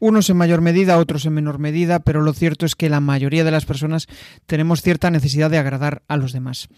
[0.00, 3.44] Unos en mayor medida, otros en menor medida, pero lo cierto es que la mayoría
[3.44, 4.06] de las personas
[4.46, 6.68] tenemos cierta necesidad de agradar a los demás.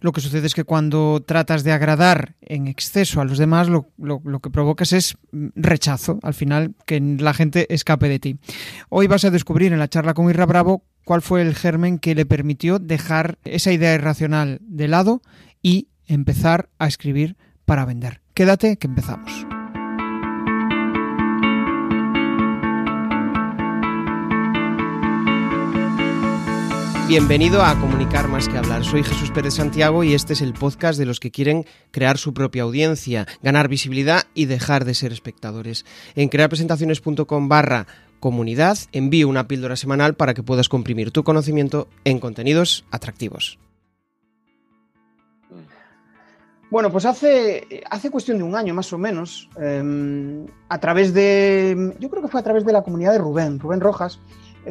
[0.00, 3.90] Lo que sucede es que cuando tratas de agradar en exceso a los demás, lo,
[4.40, 8.38] que provocas es rechazo, al final, que la gente escape de ti.
[8.88, 12.14] Hoy vas a descubrir en la charla con Irra Bravo cuál fue el germen que
[12.14, 15.22] le permitió dejar esa idea irracional de lado
[15.60, 18.20] y empezar a escribir para vender.
[18.32, 19.59] Quédate que empezamos.
[27.10, 28.84] Bienvenido a Comunicar más que hablar.
[28.84, 32.32] Soy Jesús Pérez Santiago y este es el podcast de los que quieren crear su
[32.32, 35.84] propia audiencia, ganar visibilidad y dejar de ser espectadores.
[36.14, 37.88] En crearpresentaciones.com barra
[38.20, 43.58] comunidad envío una píldora semanal para que puedas comprimir tu conocimiento en contenidos atractivos.
[46.70, 51.96] Bueno, pues hace, hace cuestión de un año más o menos, em, a través de,
[51.98, 54.20] yo creo que fue a través de la comunidad de Rubén, Rubén Rojas,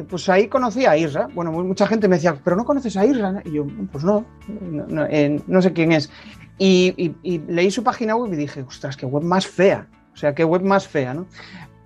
[0.08, 1.28] pues ahí conocí a Isra.
[1.34, 3.42] Bueno, mucha gente me decía, pero no conoces a Isra.
[3.44, 6.10] Y yo, pues no, no, eh, sé quién es.
[6.58, 9.88] Y, y, leí su página web y dije, ostras, qué web más fea.
[10.12, 11.26] O sea, qué web más fea, ¿no?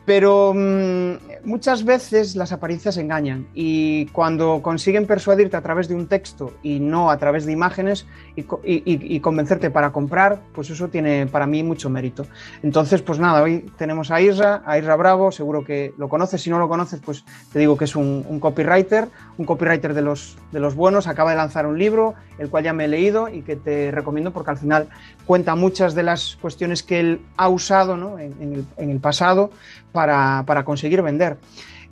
[0.05, 6.09] Pero mm, muchas veces las apariencias engañan y cuando consiguen persuadirte a través de un
[6.09, 11.47] texto y no a través de imágenes y, convencerte para comprar, pues eso tiene para
[11.47, 12.27] mí mucho mérito.
[12.63, 16.51] Entonces, pues nada, hoy tenemos a Isra, a Isra Bravo, seguro que lo conoces, si
[16.51, 19.09] no lo conoces, pues te digo que es un, un copywriter,
[19.39, 22.73] un copywriter de los, de los buenos, acaba de lanzar un libro, el cual ya
[22.73, 24.89] me he leído y que te recomiendo porque al final
[25.27, 29.51] cuenta muchas de las cuestiones que él ha usado en, el, pasado
[29.93, 31.37] para, conseguir vender.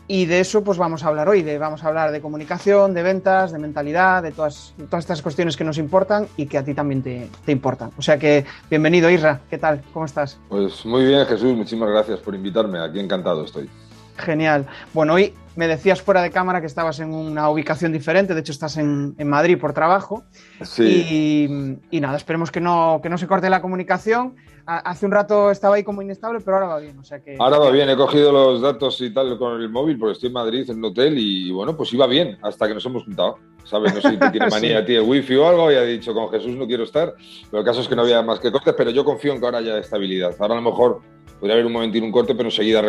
[0.09, 3.03] Y de eso pues vamos a hablar hoy, de, vamos a hablar de comunicación, de
[3.03, 6.75] ventas, de mentalidad, de todas, todas estas cuestiones que nos importan y que a ti
[6.75, 7.93] también te, te, importan.
[7.97, 9.83] O sea que bienvenido Isra, ¿qué tal?
[9.93, 10.39] ¿Cómo estás?
[10.49, 13.71] Pues muy bien Jesús, muchísimas gracias por invitarme, aquí encantado estoy.
[14.19, 14.67] Genial.
[14.93, 18.53] Bueno, hoy me decías fuera de cámara que estabas en una ubicación diferente, de hecho
[18.53, 20.25] estás en, Madrid por trabajo.
[20.63, 21.79] Sí.
[21.91, 24.35] Y, nada, esperemos que no, que no se corte la comunicación.
[24.65, 26.99] Hace un rato estaba ahí como inestable, pero ahora va bien.
[26.99, 29.99] O sea que, ahora va bien, he cogido los datos y tal con el móvil
[29.99, 32.87] porque estoy en Madrid, en un hotel, y bueno, pues iba bien hasta que nos
[32.87, 33.39] hemos juntado.
[33.65, 33.95] ¿Sabes?
[33.95, 36.13] No sé si te tiene manía a ti el wifi o algo y ha dicho
[36.15, 37.15] con Jesús no quiero estar.
[37.51, 39.47] Pero el caso es que no había más que cortes, pero yo confío en que
[39.47, 40.35] ahora haya estabilidad.
[40.39, 41.01] Ahora a lo mejor
[41.43, 42.81] podría haber un momentito un corte, pero enseguida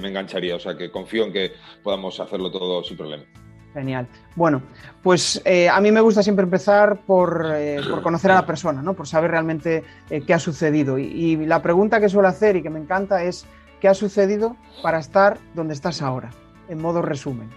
[0.00, 0.54] me engancharía.
[0.54, 3.24] O sea que confío en que podamos hacerlo todo sin problema.
[3.72, 4.06] Genial.
[4.36, 4.62] Bueno,
[5.02, 8.94] pues eh, a mí me gusta siempre empezar por, eh, conocer a la persona, ¿no?
[8.94, 11.00] por saber realmente eh, qué ha sucedido.
[11.00, 13.44] Y, la pregunta que suelo hacer y que me encanta es,
[13.80, 16.30] ¿qué ha sucedido para estar donde estás ahora?
[16.68, 17.50] En modo resumen.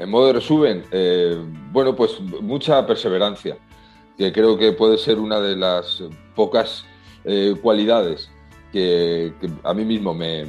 [0.00, 0.82] En modo resumen,
[1.70, 3.56] bueno, pues mucha perseverancia,
[4.16, 6.02] que creo que puede ser una de las
[6.34, 6.84] pocas
[7.62, 8.30] cualidades
[8.72, 10.44] que, a mí mismo me,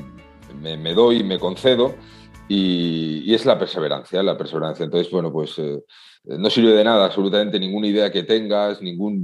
[0.62, 1.96] me, doy y me concedo
[2.48, 4.84] y, es la perseverancia, la perseverancia.
[4.84, 5.80] Entonces, bueno, pues eh,
[6.24, 9.24] no sirve de nada absolutamente ninguna idea que tengas, ninguna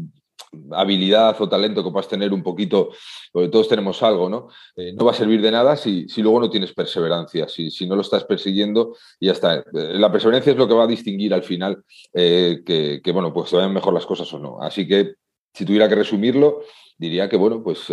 [0.72, 2.90] habilidad o talento que puedas tener un poquito,
[3.34, 4.48] porque todos tenemos algo, ¿no?
[4.78, 7.88] Eh, no va a servir de nada si, si luego no tienes perseverancia, si, si,
[7.88, 9.56] no lo estás persiguiendo y ya está.
[9.56, 11.84] Eh, la perseverancia es lo que va a distinguir al final
[12.14, 14.62] que, que, bueno, pues se vayan mejor las cosas o no.
[14.62, 15.16] Así que,
[15.54, 16.62] si tuviera que resumirlo,
[16.98, 17.90] diría que, bueno, pues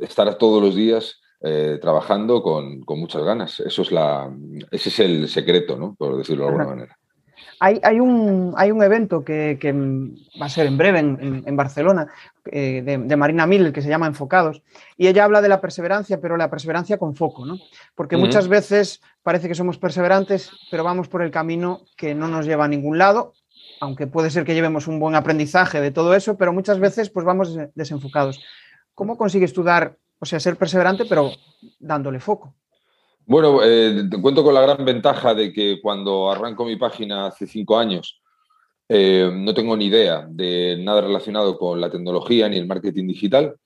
[0.00, 3.60] estar todos los días eh, trabajando con, muchas ganas.
[3.60, 4.30] Eso es la,
[4.70, 5.94] ese es el secreto, ¿no?
[5.94, 6.98] por decirlo de alguna manera.
[7.60, 9.58] Hay, hay, un, hay un evento que,
[10.40, 12.06] va a ser en breve en, Barcelona
[12.46, 14.62] eh, de, Marina Miller que se llama Enfocados
[14.96, 17.58] y ella habla de la perseverancia, pero la perseverancia con foco, ¿no?
[17.94, 22.46] Porque muchas veces parece que somos perseverantes, pero vamos por el camino que no nos
[22.46, 23.32] lleva a ningún lado,
[23.80, 27.24] aunque puede ser que llevemos un buen aprendizaje de todo eso, pero muchas veces pues
[27.24, 28.40] vamos desenfocados.
[28.96, 31.30] ¿Cómo consigues tú dar, o sea, ser perseverante, pero
[31.78, 32.54] dándole foco?
[33.26, 37.46] Bueno, eh, te cuento con la gran ventaja de que cuando arranco mi página hace
[37.46, 38.22] cinco años,
[38.88, 43.56] eh, no tengo ni idea de nada relacionado con la tecnología ni el marketing digital.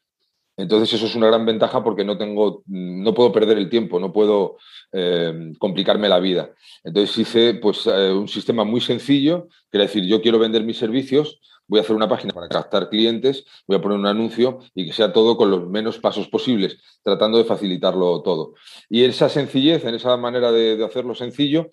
[0.56, 4.12] Entonces eso es una gran ventaja porque no tengo, no puedo perder el tiempo, no
[4.12, 4.56] puedo
[4.90, 6.50] eh, complicarme la vida.
[6.82, 11.40] Entonces hice pues, un sistema muy sencillo, que era decir, yo quiero vender mis servicios,
[11.70, 14.92] voy a hacer una página para captar clientes, voy a poner un anuncio y que
[14.92, 18.54] sea todo con los menos pasos posibles, tratando de facilitarlo todo.
[18.88, 21.70] Y esa sencillez, en esa manera de, hacerlo sencillo,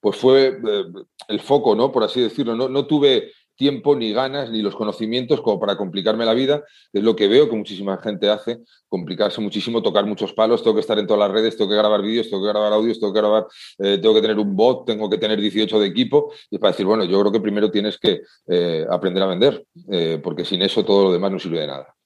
[0.00, 0.84] pues fue eh,
[1.28, 1.90] el foco, ¿no?
[1.90, 2.54] Por así decirlo.
[2.54, 7.02] No, no tuve tiempo, ni ganas, ni los conocimientos como para complicarme la vida, es
[7.02, 10.98] lo que veo que muchísima gente hace, complicarse muchísimo, tocar muchos palos, tengo que estar
[10.98, 13.46] en todas las redes, tengo que grabar vídeos, tengo que grabar audios, tengo que grabar,
[13.80, 16.86] eh, tengo que tener un bot, tengo que tener 18 de equipo, y para decir,
[16.86, 20.84] bueno, yo creo que primero tienes que eh, aprender a vender, eh, porque sin eso
[20.84, 21.97] todo lo demás no sirve de nada.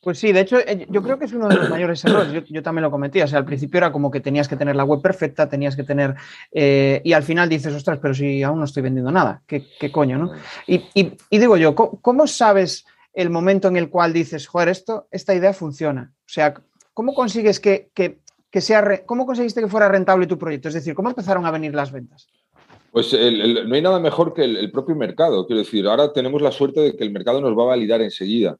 [0.00, 2.44] Pues sí, de hecho, eh, yo creo que es uno de los mayores errores.
[2.48, 3.20] Yo, también lo cometí.
[3.20, 5.82] O sea, al principio era como que tenías que tener la web perfecta, tenías que
[5.82, 6.14] tener.
[6.52, 10.18] Eh, y al final dices, ostras, pero si aún no estoy vendiendo nada, ¿qué, coño,
[10.18, 10.32] no?
[10.66, 10.84] Y,
[11.30, 16.12] digo yo, ¿cómo, sabes el momento en el cual dices, joder, esto, esta idea funciona?
[16.20, 16.54] O sea,
[16.94, 17.90] ¿cómo consigues que,
[18.52, 19.04] sea.
[19.04, 20.68] ¿Cómo conseguiste que fuera rentable tu proyecto?
[20.68, 22.28] Es decir, ¿cómo empezaron a venir las ventas?
[22.92, 25.44] Pues no hay nada mejor que el propio mercado.
[25.44, 28.56] Quiero decir, ahora tenemos la suerte de que el mercado nos va a validar enseguida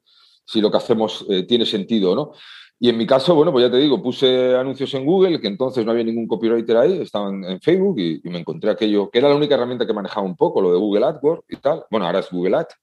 [0.49, 2.33] si lo que hacemos eh, tiene sentido o no.
[2.81, 5.85] Y en mi caso, bueno, pues ya te digo, puse anuncios en Google, que entonces
[5.85, 9.35] no había ningún copywriter ahí, estaban en Facebook y, me encontré aquello, que era la
[9.35, 11.85] única herramienta que manejaba un poco, lo de Google AdWords y tal.
[11.91, 12.75] Bueno, ahora es Google Ads.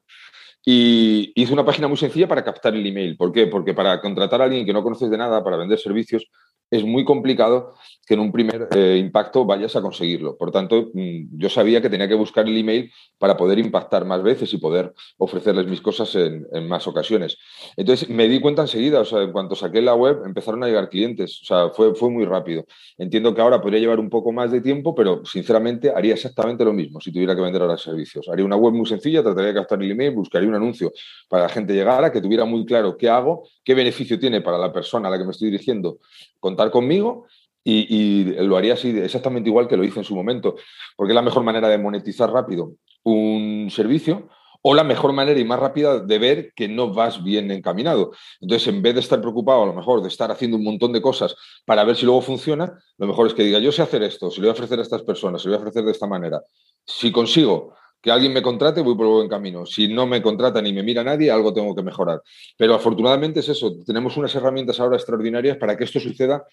[0.66, 3.16] Y hice una página muy sencilla para captar el email.
[3.18, 3.48] ¿Por qué?
[3.48, 6.28] Porque para contratar a alguien que no conoces de nada, para vender servicios,
[6.70, 7.76] es muy complicado
[8.06, 10.38] que en un primer eh, impacto vayas a conseguirlo.
[10.38, 14.22] Por tanto, mm, yo sabía que tenía que buscar el email para poder impactar más
[14.22, 17.38] veces y poder ofrecerles mis cosas en, más ocasiones.
[17.76, 20.90] Entonces, me di cuenta enseguida, o sea, en cuanto saqué la web, empezaron a llegar
[20.90, 22.66] clientes, o sea, fue, fue muy rápido.
[22.98, 26.74] Entiendo que ahora podría llevar un poco más de tiempo, pero sinceramente haría exactamente lo
[26.74, 28.28] mismo si tuviera que vender ahora servicios.
[28.30, 30.92] Haría una web muy sencilla, trataría de captar el email, buscaría un anuncio
[31.28, 34.58] para que la gente llegara, que tuviera muy claro qué hago, qué beneficio tiene para
[34.58, 35.98] la persona a la que me estoy dirigiendo
[36.40, 37.26] contar conmigo
[37.68, 40.56] y, lo haría así exactamente igual que lo hice en su momento,
[40.96, 42.74] porque es la mejor manera de monetizar rápido
[43.04, 44.30] un servicio
[44.68, 48.14] o la mejor manera y más rápida de ver que no vas bien encaminado.
[48.42, 51.04] Entonces, en vez de estar preocupado, a lo mejor, de estar haciendo un montón de
[51.04, 51.36] cosas
[51.66, 54.42] para ver si luego funciona, lo mejor es que diga, yo sé hacer esto, si
[54.42, 56.42] lo voy a ofrecer a estas personas, si lo voy a ofrecer de esta manera.
[56.84, 57.76] Si consigo
[58.06, 59.66] que alguien me contrate, voy por el buen camino.
[59.66, 62.22] Si no me contrata ni me mira nadie, algo tengo que mejorar.
[62.56, 66.46] Pero afortunadamente es eso, tenemos unas herramientas ahora extraordinarias para que esto suceda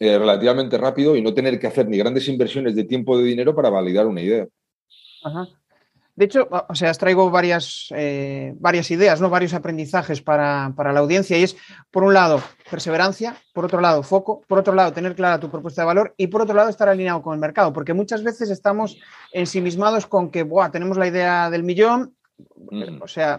[0.00, 3.22] eh, relativamente rápido y no tener que hacer ni grandes inversiones de tiempo o de
[3.22, 4.48] dinero para validar una idea.
[5.22, 5.46] Ajá.
[6.16, 9.28] De hecho, o sea, traigo varias, eh, varias ideas, ¿no?
[9.28, 11.58] varios aprendizajes para, la audiencia y es,
[11.90, 15.82] por un lado, perseverancia, por otro lado, foco, por otro lado, tener clara tu propuesta
[15.82, 18.98] de valor y por otro lado, estar alineado con el mercado, porque muchas veces estamos
[19.30, 22.14] ensimismados con que, Buah, tenemos la idea del millón,
[22.70, 23.02] mm.
[23.02, 23.38] o sea,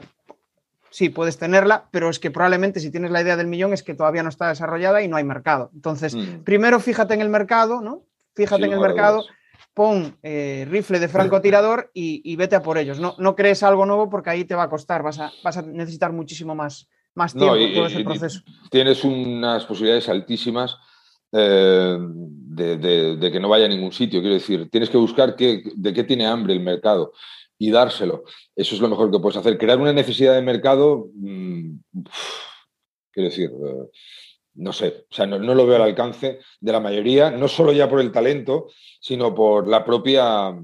[0.92, 3.96] sí, puedes tenerla, pero es que probablemente si tienes la idea del millón es que
[3.96, 5.72] todavía no está desarrollada y no hay mercado.
[5.74, 6.44] Entonces, mm.
[6.44, 8.04] primero fíjate en el mercado, ¿no?
[8.36, 9.26] Fíjate en el mercado
[9.78, 13.00] pon eh, rifle de francotirador y, y, vete a por ellos.
[13.00, 15.62] No, no crees algo nuevo porque ahí te va a costar, vas a, vas a
[15.62, 18.42] necesitar muchísimo más, más tiempo todo ese proceso.
[18.72, 20.76] Tienes unas posibilidades altísimas
[21.32, 24.20] eh, de, que no vaya a ningún sitio.
[24.20, 27.14] Quiero decir, tienes que buscar qué, de qué tiene hambre el mercado
[27.60, 28.24] y dárselo.
[28.56, 29.60] Eso es lo mejor que puedes hacer.
[29.60, 31.78] Crear una necesidad de mercado, mm,
[33.12, 33.92] quiero decir, eh,
[34.58, 37.88] no sé, o sea, no, lo veo al alcance de la mayoría, no solo ya
[37.90, 38.68] por el talento,
[39.00, 40.56] sino por la propia,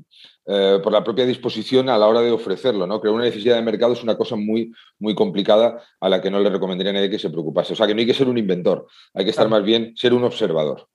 [0.46, 3.00] eh, por la propia disposición a la hora de ofrecerlo, ¿no?
[3.00, 6.40] Crear una necesidad de mercado es una cosa muy, muy complicada a la que no
[6.40, 7.74] le recomendaría a nadie que se preocupase.
[7.74, 10.14] O sea, que no hay que ser un inventor, hay que estar más bien ser
[10.14, 10.88] un observador.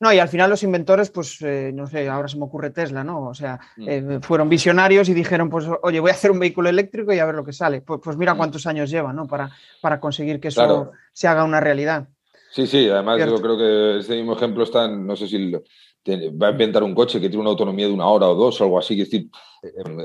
[0.00, 3.04] No, y al final los inventores, pues, eh, no sé, ahora se me ocurre Tesla,
[3.04, 3.28] ¿no?
[3.28, 3.88] O sea, mm.
[3.88, 7.26] eh, fueron visionarios y dijeron, pues, oye, voy a hacer un vehículo eléctrico y a
[7.26, 7.82] ver lo que sale.
[7.82, 8.38] Pues, pues mira mm.
[8.38, 9.26] cuántos años lleva, ¿no?
[9.26, 9.50] Para,
[9.82, 12.08] para conseguir que eso se haga una realidad.
[12.50, 16.50] Sí, sí, además yo creo que este mismo ejemplo está, no sé si va a
[16.50, 18.96] inventar un coche que tiene una autonomía de una hora o dos o algo así,
[18.96, 19.28] que decir,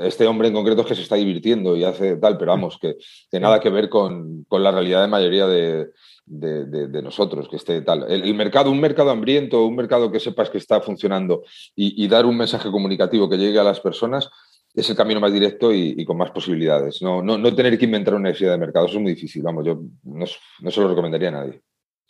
[0.03, 2.97] este hombre en concreto es que se está divirtiendo y hace tal, pero vamos, que,
[3.31, 8.11] que nada que ver con, la realidad de mayoría de, nosotros, que esté tal.
[8.11, 11.43] El, mercado, un mercado hambriento, un mercado que sepas que está funcionando
[11.75, 14.29] y, dar un mensaje comunicativo que llegue a las personas
[14.73, 17.01] es el camino más directo y, con más posibilidades.
[17.01, 19.65] No, no, no, tener que inventar una necesidad de mercado, eso es muy difícil, vamos,
[19.65, 20.25] yo no,
[20.59, 21.61] no se lo recomendaría a nadie.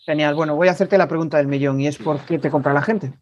[0.05, 0.35] Genial.
[0.35, 2.81] Bueno, voy a hacerte la pregunta del millón y es ¿por qué te compra la
[2.81, 3.13] gente?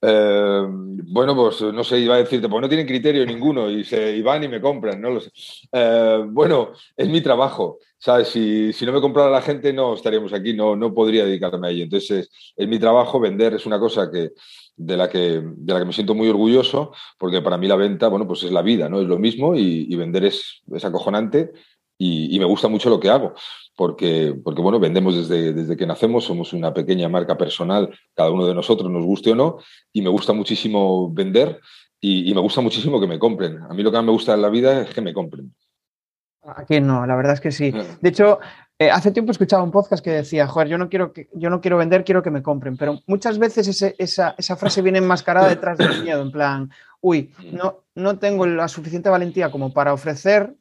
[0.00, 4.20] Eh, bueno, pues no sé, iba a decirte, pues no tienen criterio ninguno y, se,
[4.22, 5.30] van y me compran, no lo sé.
[5.72, 8.28] Eh, bueno, es mi trabajo, ¿sabes?
[8.28, 11.84] Si, no me comprara la gente no estaríamos aquí, no, no podría dedicarme a ello.
[11.84, 14.32] Entonces, es, mi trabajo, vender es una cosa que,
[14.76, 18.08] de, la que, de la que me siento muy orgulloso, porque para mí la venta,
[18.08, 19.00] bueno, pues es la vida, ¿no?
[19.00, 21.52] Es lo mismo y, vender es, es acojonante
[21.98, 23.34] y, y, me gusta mucho lo que hago
[23.78, 28.44] porque, porque bueno, vendemos desde, desde que nacemos, somos una pequeña marca personal, cada uno
[28.44, 29.58] de nosotros, nos guste o no,
[29.92, 31.60] y me gusta muchísimo vender
[32.00, 33.62] y, me gusta muchísimo que me compren.
[33.62, 35.54] A mí lo que más me gusta en la vida es que me compren.
[36.42, 37.06] ¿A quién no?
[37.06, 37.72] La verdad es que sí.
[38.00, 38.40] De hecho,
[38.80, 41.60] eh, hace tiempo escuchaba un podcast que decía, joder, yo no quiero, que, yo no
[41.60, 42.76] quiero vender, quiero que me compren.
[42.76, 47.84] Pero muchas veces esa, esa, frase viene enmascarada detrás del miedo, en plan, uy, no,
[47.94, 50.56] no tengo la suficiente valentía como para ofrecer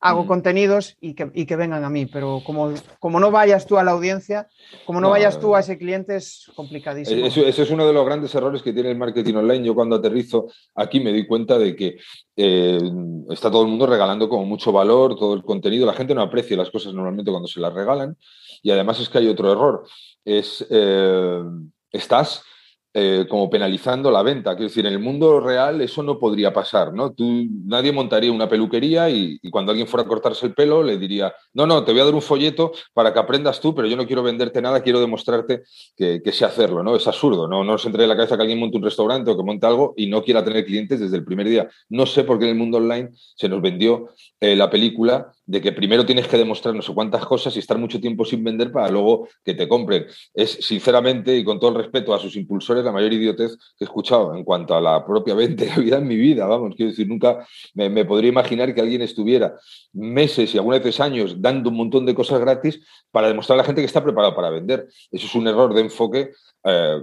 [0.00, 3.84] hago contenidos y que, que, vengan a mí, pero como, como no vayas tú a
[3.84, 4.48] la audiencia,
[4.86, 7.26] como no, vayas tú a ese cliente es complicadísimo.
[7.26, 9.64] Eso, es uno de los grandes errores que tiene el marketing online.
[9.64, 11.98] Yo cuando aterrizo aquí me doy cuenta de que
[12.34, 12.80] eh,
[13.28, 16.56] está todo el mundo regalando como mucho valor, todo el contenido, la gente no aprecia
[16.56, 18.16] las cosas normalmente cuando se las regalan.
[18.62, 19.84] Y además es que hay otro error,
[20.24, 21.42] es eh,
[21.92, 22.42] estás
[22.92, 24.56] eh, como penalizando la venta.
[24.56, 27.12] Quiero decir, en el mundo real eso no podría pasar, ¿no?
[27.12, 31.32] Tú, nadie montaría una peluquería y, cuando alguien fuera a cortarse el pelo le diría,
[31.54, 34.08] no, no, te voy a dar un folleto para que aprendas tú, pero yo no
[34.08, 35.62] quiero venderte nada, quiero demostrarte
[35.96, 36.96] que, sé hacerlo, ¿no?
[36.96, 37.62] Es absurdo, ¿no?
[37.62, 39.94] No se entre en la cabeza que alguien monte un restaurante o que monte algo
[39.96, 41.68] y no quiera tener clientes desde el primer día.
[41.88, 44.08] No sé por qué en el mundo online se nos vendió
[44.40, 47.76] eh, la película de que primero tienes que demostrar no sé cuántas cosas y estar
[47.76, 50.06] mucho tiempo sin vender para luego que te compren.
[50.32, 53.84] Es sinceramente y con todo el respeto a sus impulsores la mayor idiotez que he
[53.84, 56.46] escuchado en cuanto a la propia venta y la vida en mi vida.
[56.46, 59.56] Vamos, quiero decir, nunca me, podría imaginar que alguien estuviera
[59.92, 62.80] meses y algunas veces años dando un montón de cosas gratis
[63.10, 64.86] para demostrar a la gente que está preparado para vender.
[65.10, 66.30] Eso es un error de enfoque
[66.62, 67.00] eh,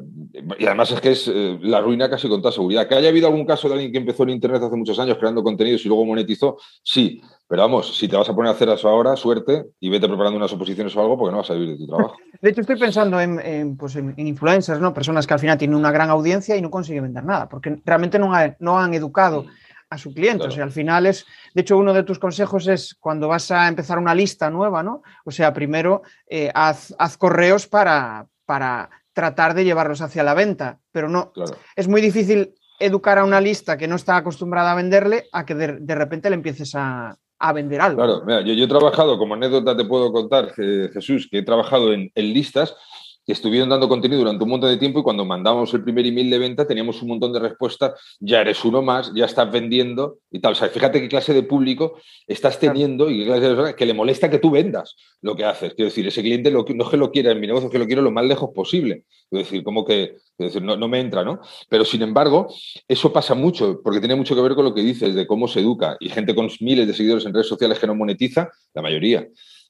[0.60, 2.88] y además es que es eh, la ruina casi con toda seguridad.
[2.88, 5.44] Que haya habido algún caso de alguien que empezó en Internet hace muchos años creando
[5.44, 7.22] contenidos y luego monetizó, sí.
[7.48, 10.38] Pero vamos, si te vas a poner a hacer eso ahora, suerte y vete preparando
[10.38, 12.16] unas oposiciones o algo porque no vas a vivir de tu trabajo.
[12.42, 14.94] De hecho, estoy pensando en, pues en, influencers, ¿no?
[14.94, 18.20] Personas que al final tienen una gran audiencia y no consiguen vender nada, porque realmente
[18.20, 19.46] no, no han educado
[19.90, 20.46] a su cliente.
[20.46, 23.68] O sea, al final es, de hecho, uno de tus consejos es cuando vas a
[23.68, 25.02] empezar una lista nueva, ¿no?
[25.26, 30.80] O sea, primero eh, haz, haz, correos para, para tratar de llevarlos hacia la venta,
[30.92, 31.32] pero no,
[31.76, 35.56] es muy difícil educar a una lista que no está acostumbrada a venderle a que
[35.56, 37.18] de, repente le empieces a,
[37.54, 37.98] vender algo.
[37.98, 42.12] Claro, mira, yo, he trabajado, como anécdota te puedo contar, Jesús, que he trabajado en,
[42.16, 42.76] en listas
[43.28, 46.30] que estuvieron dando contenido durante un montón de tiempo y cuando mandamos el primer email
[46.30, 47.92] de venta teníamos un montón de respuestas,
[48.22, 50.54] ya eres uno más, ya estás vendiendo y tal.
[50.54, 53.86] O sea, fíjate qué clase de público estás teniendo y qué clase de persona que
[53.86, 55.74] le molesta que tú vendas lo que haces.
[55.74, 57.86] Quiero decir, ese cliente no es que lo quiera en mi negocio, es que lo
[57.86, 59.04] quiero lo más lejos posible.
[59.30, 61.42] Es decir, como que decir, no, no, me entra, ¿no?
[61.68, 62.48] Pero sin embargo,
[62.88, 65.60] eso pasa mucho, porque tiene mucho que ver con lo que dices de cómo se
[65.60, 65.98] educa.
[66.00, 69.28] Y gente con miles de seguidores en redes sociales que no monetiza, la mayoría.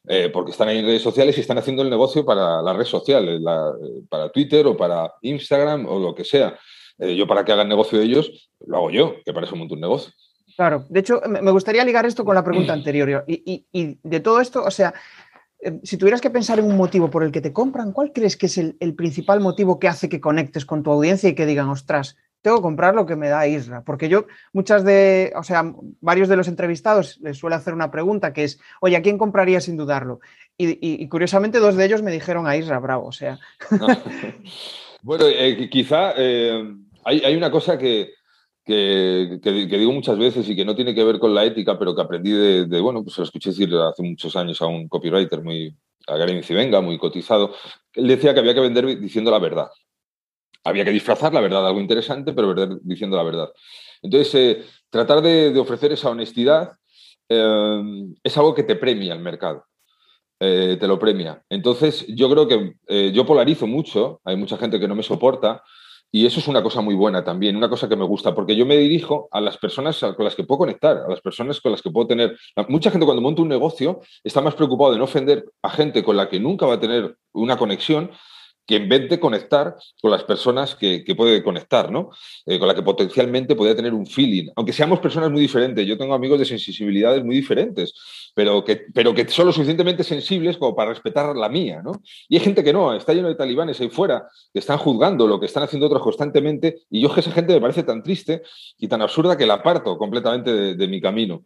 [0.09, 2.85] Eh, porque están ahí en redes sociales y están haciendo el negocio para la red
[2.85, 6.57] social, eh, para Twitter o para Instagram o lo que sea.
[6.97, 9.79] Eh, yo para que hagan negocio de ellos, lo hago yo, que parece un montón
[9.79, 10.13] de negocio.
[10.55, 13.25] Claro, de hecho, me gustaría ligar esto con la pregunta anterior.
[13.27, 13.65] Y,
[14.01, 14.93] de todo esto, o sea,
[15.83, 18.45] si tuvieras que pensar en un motivo por el que te compran, ¿cuál crees que
[18.45, 21.67] es el, el principal motivo que hace que conectes con tu audiencia y que digan,
[21.67, 22.15] ostras,
[22.47, 23.83] tengo que comprar lo que me da Isra.
[23.83, 28.31] Porque yo, muchas de, o sea, varios de los entrevistados les suele hacer una pregunta
[28.31, 30.21] que es, oye, ¿a quién compraría sin dudarlo?
[30.57, 33.37] Y, curiosamente dos de ellos me dijeron a Isra, bravo, o sea.
[35.03, 36.73] bueno, eh, quizá eh,
[37.03, 38.13] hay, una cosa que,
[38.63, 42.01] que, digo muchas veces y que no tiene que ver con la ética, pero que
[42.01, 45.75] aprendí de, bueno, pues lo escuché decir hace muchos años a un copywriter muy,
[46.07, 47.53] a Gary Civenga, muy cotizado,
[47.93, 49.67] él decía que había que vender diciendo la verdad
[50.67, 53.49] había que disfrazar la verdad, algo interesante, pero diciendo la verdad.
[54.01, 56.73] Entonces, eh, tratar de, ofrecer esa honestidad
[57.29, 57.81] eh,
[58.23, 59.65] es algo que te premia el mercado.
[60.39, 61.41] Eh, te lo premia.
[61.49, 65.63] Entonces, yo creo que yo polarizo mucho, hay mucha gente que no me soporta,
[66.11, 68.65] y eso es una cosa muy buena también, una cosa que me gusta, porque yo
[68.65, 71.81] me dirijo a las personas con las que puedo conectar, a las personas con las
[71.81, 72.37] que puedo tener.
[72.69, 76.15] Mucha gente cuando monta un negocio está más preocupado de no ofender a gente con
[76.15, 78.11] la que nunca va a tener una conexión
[78.67, 82.09] que en vez de conectar con las personas que, puede conectar, ¿no?
[82.45, 84.49] Eh, con la que potencialmente podría tener un feeling.
[84.57, 87.93] Aunque seamos personas muy diferentes, yo tengo amigos de sensibilidades muy diferentes,
[88.35, 91.93] pero que, pero que son lo suficientemente sensibles como para respetar la mía, ¿no?
[92.27, 95.39] Y hay gente que no, está lleno de talibanes ahí fuera, que están juzgando lo
[95.39, 98.43] que están haciendo otros constantemente, y yo que esa gente me parece tan triste
[98.77, 101.43] y tan absurda que la aparto completamente de, mi camino.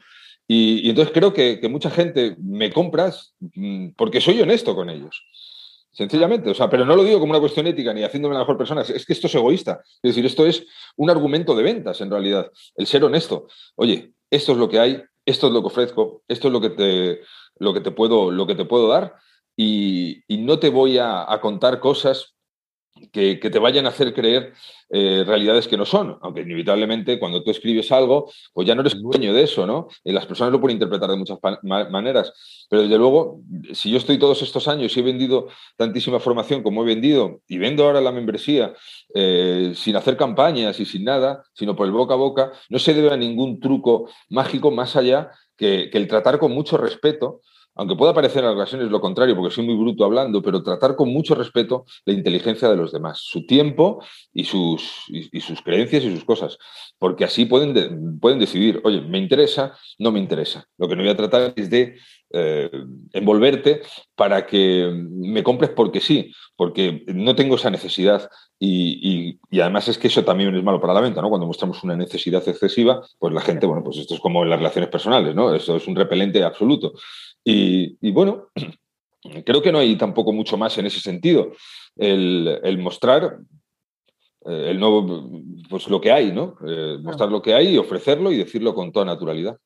[0.47, 5.23] Y, entonces creo que, que mucha gente me compras mm, porque soy honesto con ellos.
[5.91, 8.57] Sencillamente, o sea, pero no lo digo como una cuestión ética ni haciéndome la mejor
[8.57, 9.81] persona, es que esto es egoísta.
[10.01, 13.47] Es decir, esto es un argumento de ventas en realidad, el ser honesto.
[13.75, 16.69] Oye, esto es lo que hay, esto es lo que ofrezco, esto es lo que
[16.69, 17.21] te,
[17.57, 19.15] lo que te, puedo, lo que te puedo dar
[19.57, 22.35] y, no te voy a, a contar cosas
[23.11, 24.53] que, te vayan a hacer creer
[24.89, 29.01] eh, realidades que no son, aunque inevitablemente cuando tú escribes algo, pues ya no eres
[29.01, 29.87] dueño de eso, ¿no?
[30.03, 33.41] Y las personas lo pueden interpretar de muchas maneras, pero desde luego,
[33.73, 37.57] si yo estoy todos estos años y he vendido tantísima formación como he vendido y
[37.57, 38.73] vendo ahora la membresía
[39.13, 42.93] eh, sin hacer campañas y sin nada, sino por el boca a boca, no se
[42.93, 47.41] debe a ningún truco mágico más allá que, que el tratar con mucho respeto
[47.75, 51.09] aunque pueda parecer en ocasiones lo contrario, porque soy muy bruto hablando, pero tratar con
[51.09, 56.13] mucho respeto la inteligencia de los demás, su tiempo y sus, y, sus creencias y
[56.13, 56.57] sus cosas,
[56.99, 60.65] porque así pueden, pueden decidir, oye, me interesa, no me interesa.
[60.77, 61.97] Lo que no voy a tratar es de
[62.33, 62.69] eh,
[63.11, 63.81] envolverte
[64.15, 70.07] para que me compres porque sí, porque no tengo esa necesidad y, además es que
[70.07, 71.29] eso también es malo para la venta, ¿no?
[71.29, 74.59] Cuando mostramos una necesidad excesiva, pues la gente, bueno, pues esto es como en las
[74.59, 75.53] relaciones personales, ¿no?
[75.53, 76.93] Eso es un repelente absoluto.
[77.43, 78.49] Y, bueno,
[79.45, 81.51] creo que no hay tampoco mucho más en ese sentido.
[81.95, 83.39] El, mostrar
[84.45, 86.57] eh, el nuevo, pues lo que hay, ¿no?
[86.67, 89.57] Eh, mostrar lo que hay y ofrecerlo y decirlo con toda naturalidad.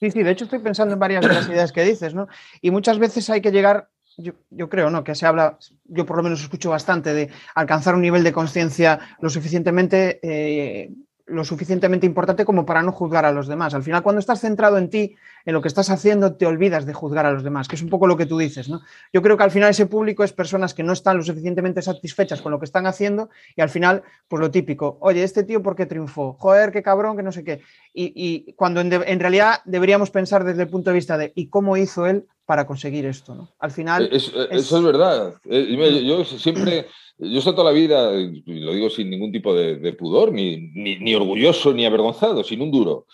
[0.00, 2.28] Sí, sí, de hecho estoy pensando en varias de las ideas que dices, ¿no?
[2.60, 5.02] Y muchas veces hay que llegar, yo, creo, ¿no?
[5.02, 9.00] Que se habla, yo por lo menos escucho bastante de alcanzar un nivel de conciencia
[9.20, 10.90] lo suficientemente eh,
[11.28, 13.74] lo suficientemente importante como para no juzgar a los demás.
[13.74, 16.92] Al final, cuando estás centrado en ti, en lo que estás haciendo, te olvidas de
[16.92, 18.80] juzgar a los demás, que es un poco lo que tú dices, ¿no?
[19.12, 22.40] Yo creo que al final ese público es personas que no están lo suficientemente satisfechas
[22.42, 25.76] con lo que están haciendo y al final, pues lo típico, oye, este tío, ¿por
[25.76, 26.36] qué triunfó?
[26.38, 27.60] Joder, qué cabrón, que no sé qué.
[27.92, 32.06] Y, cuando en, realidad deberíamos pensar desde el punto de vista de, ¿y cómo hizo
[32.06, 33.34] él para conseguir esto?
[33.34, 33.50] ¿no?
[33.58, 34.04] Al final...
[34.04, 35.34] Eh, eh, eso es verdad.
[35.44, 36.86] Eh, yo siempre...
[37.18, 41.74] Yo estoy toda la vida, y lo digo sin ningún tipo de, pudor, ni, orgulloso
[41.74, 43.06] ni avergonzado, sin un duro.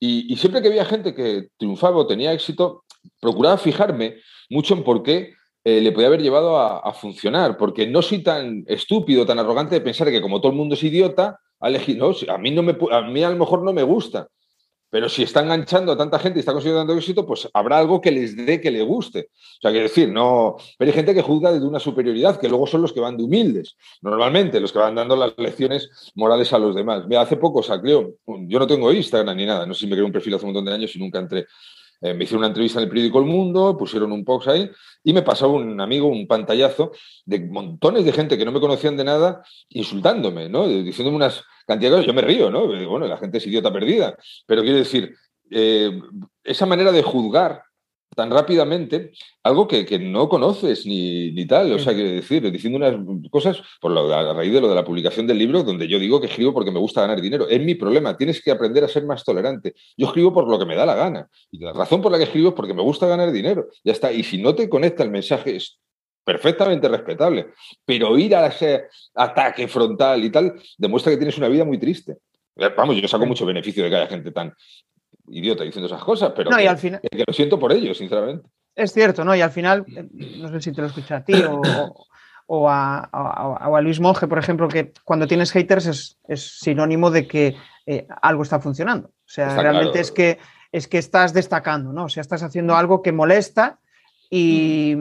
[0.00, 2.84] Y, siempre que había gente que triunfaba o tenía éxito,
[3.20, 4.16] procuraba fijarme
[4.48, 5.34] mucho en por qué
[5.64, 9.82] eh, le podía haber llevado a, funcionar, porque no soy tan estúpido, tan arrogante de
[9.82, 13.02] pensar que como todo el mundo es idiota, a, no, a, mí no me, a
[13.02, 14.28] mí a lo mejor no me gusta,
[14.92, 17.98] pero si está enganchando a tanta gente y está consiguiendo tanto éxito, pues habrá algo
[17.98, 19.30] que les dé que le guste.
[19.30, 20.56] O sea, que decir, no.
[20.76, 23.24] Pero hay gente que juzga desde una superioridad, que luego son los que van de
[23.24, 27.06] humildes, normalmente, los que van dando las lecciones morales a los demás.
[27.06, 30.04] Mira, hace poco salió, yo no tengo Instagram ni nada, no sé si me creé
[30.04, 31.46] un perfil hace un montón de años y nunca entré.
[32.02, 34.68] Eh, me hicieron una entrevista en el periódico El Mundo, pusieron un post ahí
[35.04, 36.92] y me pasó un amigo un pantallazo
[37.24, 40.66] de montones de gente que no me conocían de nada insultándome, ¿no?
[40.66, 42.06] Diciéndome unas cantidades de cosas.
[42.06, 42.66] Yo me río, ¿no?
[42.66, 44.16] Bueno, la gente es idiota perdida.
[44.46, 45.14] Pero quiero decir,
[45.50, 46.00] eh,
[46.42, 47.62] esa manera de juzgar
[48.14, 51.72] tan rápidamente algo que, no conoces ni, ni, tal.
[51.72, 52.94] O sea, quiero decir, diciendo unas
[53.30, 56.26] cosas por a raíz de lo de la publicación del libro, donde yo digo que
[56.26, 57.48] escribo porque me gusta ganar dinero.
[57.48, 58.16] Es mi problema.
[58.16, 59.74] Tienes que aprender a ser más tolerante.
[59.96, 61.28] Yo escribo por lo que me da la gana.
[61.50, 63.68] Y la razón por la que escribo es porque me gusta ganar dinero.
[63.84, 64.12] Ya está.
[64.12, 65.78] Y si no te conecta el mensaje, es
[66.24, 67.48] perfectamente respetable.
[67.84, 72.18] Pero ir a ese ataque frontal y tal demuestra que tienes una vida muy triste.
[72.76, 74.52] Vamos, yo saco mucho beneficio de que haya gente tan
[75.32, 77.00] idiota diciendo esas cosas, pero que, al final...
[77.00, 78.48] que, lo siento por ello, sinceramente.
[78.74, 79.34] Es cierto, ¿no?
[79.34, 81.34] Y al final, eh, no sé si te lo escucha a ti
[82.46, 88.06] o, a, Luis Monge, por ejemplo, que cuando tienes haters es, sinónimo de que eh,
[88.20, 89.08] algo está funcionando.
[89.08, 90.38] O sea, realmente es, que,
[90.70, 92.04] es que estás destacando, ¿no?
[92.04, 93.78] O sea, estás haciendo algo que molesta
[94.28, 94.94] y,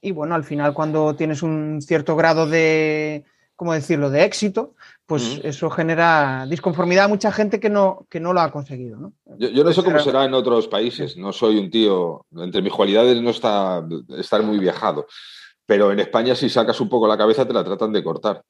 [0.00, 3.24] y bueno, al final cuando tienes un cierto grado de,
[3.56, 4.74] ¿cómo decirlo?, de éxito,
[5.06, 8.98] pues eso genera disconformidad a mucha gente que no, que no lo ha conseguido.
[8.98, 9.12] ¿no?
[9.38, 13.20] Yo, no sé cómo será en otros países, no soy un tío, entre mis cualidades
[13.20, 13.84] no está
[14.18, 15.06] estar muy viajado,
[15.66, 18.42] pero en España si sacas un poco la cabeza te la tratan de cortar.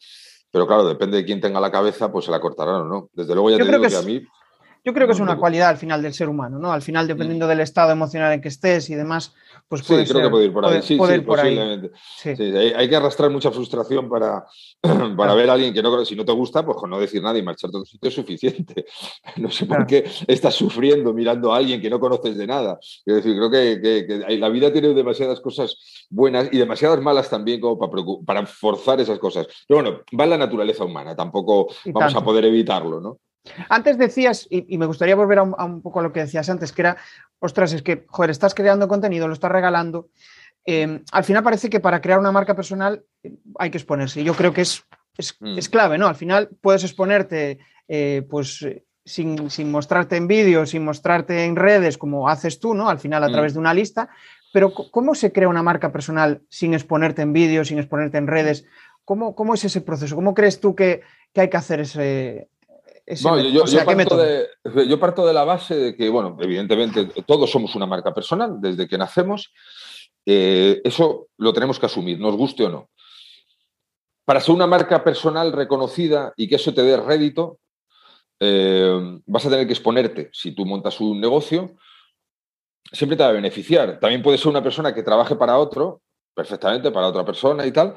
[0.51, 3.09] Pero claro, depende de quién tenga la cabeza, pues se la cortarán o no.
[3.13, 4.23] Desde luego ya te digo que, a mí...
[4.85, 6.71] Yo creo que es una cualidad al final del ser humano, ¿no?
[6.71, 9.33] Al final, dependiendo del estado emocional en que estés y demás,
[9.67, 10.83] pues sí, creo que puede ir por ahí.
[10.83, 11.91] sí, sí, posiblemente.
[12.77, 14.45] hay, que arrastrar mucha frustración para,
[15.17, 17.39] para ver a alguien que no si no te gusta, pues con no decir nada
[17.39, 18.85] y marchar todo sitio es suficiente.
[19.37, 22.79] No sé por qué estás sufriendo mirando a alguien que no conoces de nada.
[22.81, 25.77] Es decir, creo que, la vida tiene demasiadas cosas
[26.11, 29.47] buenas y demasiadas malas también como para, para forzar esas cosas.
[29.67, 33.19] Pero bueno, va en la naturaleza humana, tampoco vamos a poder evitarlo, ¿no?
[33.69, 36.83] Antes decías, y, me gustaría volver a un, poco a lo que decías antes, que
[36.83, 36.97] era,
[37.39, 40.09] ostras, es que, joder, estás creando contenido, lo estás regalando.
[40.65, 44.25] Em, al final parece que para crear una marca personal eh, hay que exponerse.
[44.25, 44.85] Yo creo que es,
[45.41, 45.59] mm.
[45.59, 46.07] es, clave, ¿no?
[46.09, 48.67] Al final puedes exponerte, eh, pues,
[49.05, 52.89] sin, mostrarte en vídeo, sin mostrarte en redes, como haces tú, ¿no?
[52.89, 53.33] Al final a mm.
[53.33, 54.09] través de una lista.
[54.55, 58.65] Pero, ¿cómo se crea una marca personal sin exponerte en vídeo, sin exponerte en redes?
[59.05, 60.15] ¿Cómo, ¿Cómo, es ese proceso?
[60.15, 61.03] ¿Cómo crees tú que,
[61.35, 62.49] que hay que hacer ese,
[63.07, 68.89] yo, parto de, la base de que, bueno, evidentemente todos somos una marca personal desde
[68.89, 69.53] que nacemos.
[70.27, 72.91] Eh, eso lo tenemos que asumir, nos guste o no.
[74.25, 77.59] Para ser una marca personal reconocida y que eso te dé rédito,
[78.41, 80.31] eh, vas a tener que exponerte.
[80.33, 81.77] Si tú montas un negocio,
[82.93, 83.99] siempre te va a beneficiar.
[84.01, 86.03] También puede ser una persona que trabaje para otro,
[86.35, 87.97] perfectamente, para otra persona y tal,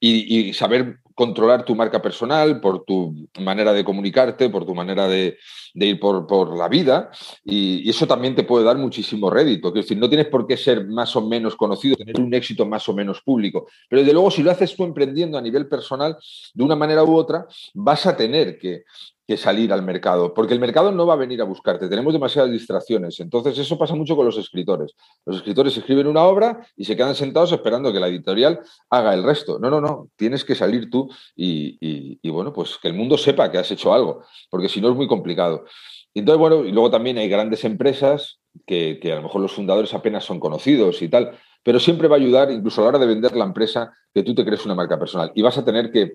[0.00, 5.36] y, saber controlar tu marca personal, por tu manera de comunicarte, por tu manera de,
[5.74, 7.10] ir por, la vida,
[7.44, 9.66] y, eso también te puede dar muchísimo rédito.
[9.70, 12.88] Es decir, no tienes por qué ser más o menos conocido, tener un éxito más
[12.88, 16.16] o menos público, pero desde luego si lo haces tú emprendiendo a nivel personal,
[16.54, 18.84] de una manera u otra, vas a tener que,
[19.28, 22.50] que salir al mercado, porque el mercado no va a venir a buscarte, tenemos demasiadas
[22.50, 23.20] distracciones.
[23.20, 24.94] Entonces, eso pasa mucho con los escritores.
[25.26, 29.22] Los escritores escriben una obra y se quedan sentados esperando que la editorial haga el
[29.22, 29.58] resto.
[29.58, 33.58] No, no, no, tienes que salir tú y, bueno, pues que el mundo sepa que
[33.58, 35.66] has hecho algo, porque si no es muy complicado.
[36.14, 40.24] Entonces, bueno, y luego también hay grandes empresas que, a lo mejor los fundadores apenas
[40.24, 41.38] son conocidos y tal,
[41.68, 44.34] pero siempre va a ayudar, incluso a la hora de vender la empresa, que tú
[44.34, 45.30] te crees una marca personal.
[45.34, 46.14] Y vas a tener que,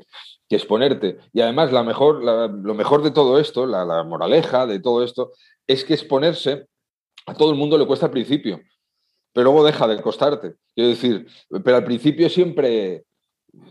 [0.50, 1.20] exponerte.
[1.32, 5.34] Y además, la mejor, lo mejor de todo esto, la, moraleja de todo esto,
[5.68, 6.66] es que exponerse
[7.28, 8.62] a todo el mundo le cuesta al principio,
[9.32, 10.56] pero luego deja de costarte.
[10.74, 11.28] Quiero decir,
[11.64, 13.04] pero al principio siempre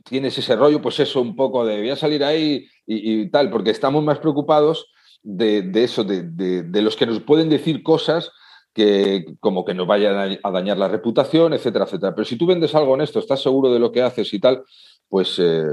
[0.05, 3.71] tienes ese rollo, pues eso, un poco de voy a salir ahí y, tal, porque
[3.71, 4.87] estamos más preocupados
[5.21, 6.23] de, eso, de,
[6.62, 8.31] de, los que nos pueden decir cosas
[8.72, 12.14] que como que nos vaya a dañar la reputación, etcétera, etcétera.
[12.14, 14.64] Pero si tú vendes algo honesto, estás seguro de lo que haces y tal,
[15.08, 15.66] pues eh,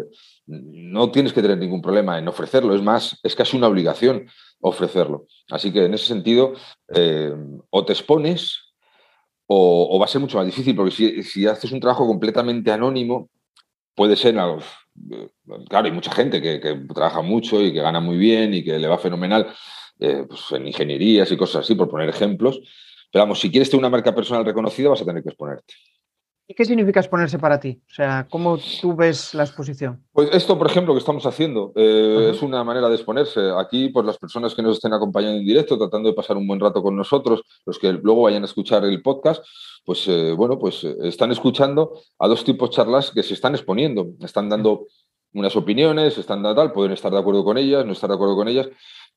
[0.47, 2.75] no tienes que tener ningún problema en ofrecerlo.
[2.75, 4.27] Es más, es casi una obligación
[4.59, 5.27] ofrecerlo.
[5.49, 6.53] Así que en ese sentido,
[6.93, 7.33] eh,
[7.69, 8.69] o te expones
[9.51, 13.29] o, va a ser mucho más difícil, porque si, haces un trabajo completamente anónimo,
[13.95, 14.59] puede ser algo...
[15.69, 16.59] Claro, hay mucha gente que,
[16.93, 19.47] trabaja mucho y que gana muy bien y que le va fenomenal
[19.99, 22.61] eh, pues en ingenierías y cosas así, por poner ejemplos,
[23.11, 25.73] pero vamos, si quieres tener una marca personal reconocida, vas a tener que exponerte.
[26.51, 27.79] ¿Y qué significa exponerse para ti?
[27.87, 30.03] O sea, ¿cómo tú ves la exposición?
[30.11, 33.51] Pues esto, por ejemplo, que estamos haciendo, eh, es una manera de exponerse.
[33.55, 36.59] Aquí, pues las personas que nos estén acompañando en directo, tratando de pasar un buen
[36.59, 39.45] rato con nosotros, los que luego vayan a escuchar el podcast,
[39.85, 43.53] pues eh, bueno, pues eh, están escuchando a dos tipos de charlas que se están
[43.53, 44.87] exponiendo, están dando
[45.33, 48.35] unas opiniones, están dando tal, pueden estar de acuerdo con ellas, no estar de acuerdo
[48.35, 48.67] con ellas,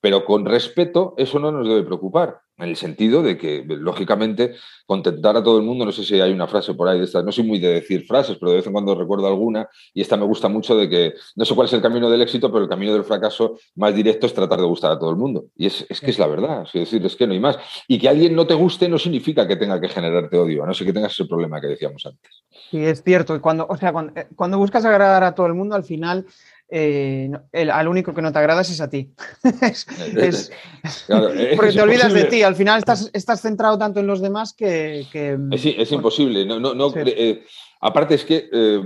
[0.02, 5.36] pero con respeto, eso no nos debe preocupar, en el sentido de que, lógicamente, contentar
[5.36, 7.30] a todo el mundo, no sé si hay una frase por ahí de estas, no
[7.30, 10.24] soy muy de decir frases, pero de vez en cuando recuerdo alguna, y esta me
[10.24, 12.92] gusta mucho de que, no sé cuál es el camino del éxito, pero el camino
[12.92, 15.44] del fracaso más directo es tratar de gustar a todo el mundo.
[15.56, 17.58] Y es, que es la verdad, es decir, es que no hay más.
[17.86, 20.74] Y que alguien no te guste no significa que tenga que generarte odio, a no
[20.74, 22.42] ser que tengas ese problema que decíamos antes.
[22.70, 23.40] Sí, es cierto.
[23.40, 26.26] Cuando, o sea, cuando, eh, cuando buscas agradar a todo el mundo, al final
[26.74, 27.30] eh,
[27.70, 29.12] al único que no te agradas es a ti.
[31.56, 35.06] porque te olvidas de ti, al final estás, estás, centrado tanto en los demás que...
[35.50, 36.46] es, imposible.
[36.46, 37.44] No, no, eh,
[37.82, 38.80] aparte es que eh,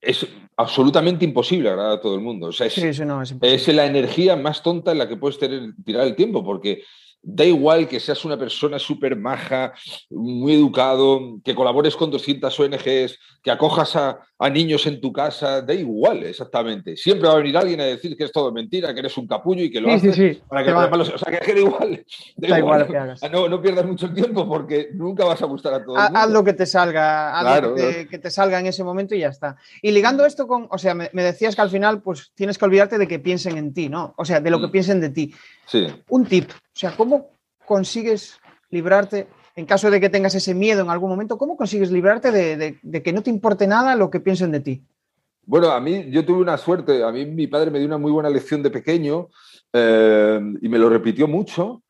[0.00, 2.50] es absolutamente imposible agradar a todo el mundo.
[2.50, 6.82] es, la energía más tonta en la que puedes tener, tirar el tiempo, porque
[7.28, 9.72] Da igual que seas una persona súper maja,
[10.10, 15.72] muy educado, que colabores con 200 ONGs, que acojas a, niños en tu casa, da
[15.72, 16.96] igual exactamente.
[16.96, 19.62] Siempre va a venir alguien a decir que es todo mentira, que eres un capullo
[19.62, 22.04] y que lo haces para que O sea, que da igual.
[22.36, 23.20] Da, igual, que hagas.
[23.32, 26.18] No, no, pierdas mucho tiempo porque nunca vas a gustar a todo el mundo.
[26.18, 29.28] Haz lo que te salga, haz lo que te, salga en ese momento y ya
[29.28, 29.56] está.
[29.80, 32.98] Y ligando esto con, o sea, me, decías que al final pues tienes que olvidarte
[32.98, 34.14] de que piensen en ti, ¿no?
[34.18, 34.72] O sea, de lo que mm.
[34.72, 35.34] piensen de ti.
[35.66, 35.86] Sí.
[36.10, 37.30] Un tip, o sea, ¿cómo
[37.64, 38.38] consigues
[38.70, 43.02] librarte, en caso de que tengas ese miedo en algún momento, cómo consigues librarte de,
[43.02, 44.82] que no te importe nada lo que piensen de ti?
[45.46, 48.12] Bueno, a mí yo tuve una suerte, a mí mi padre me dio una muy
[48.12, 49.28] buena lección de pequeño
[49.72, 51.82] eh, y me lo repitió mucho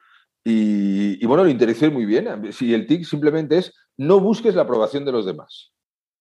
[0.44, 2.52] y, bueno, lo interesé muy bien.
[2.52, 5.72] Si el TIC simplemente es no busques la aprobación de los demás.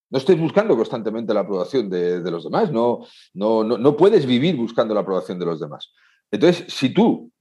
[0.10, 3.02] No estés buscando constantemente la aprobación de, de los demás, no,
[3.36, 5.94] no, no, no puedes vivir buscando la aprobación de los demás.
[6.32, 7.32] Entonces, si tú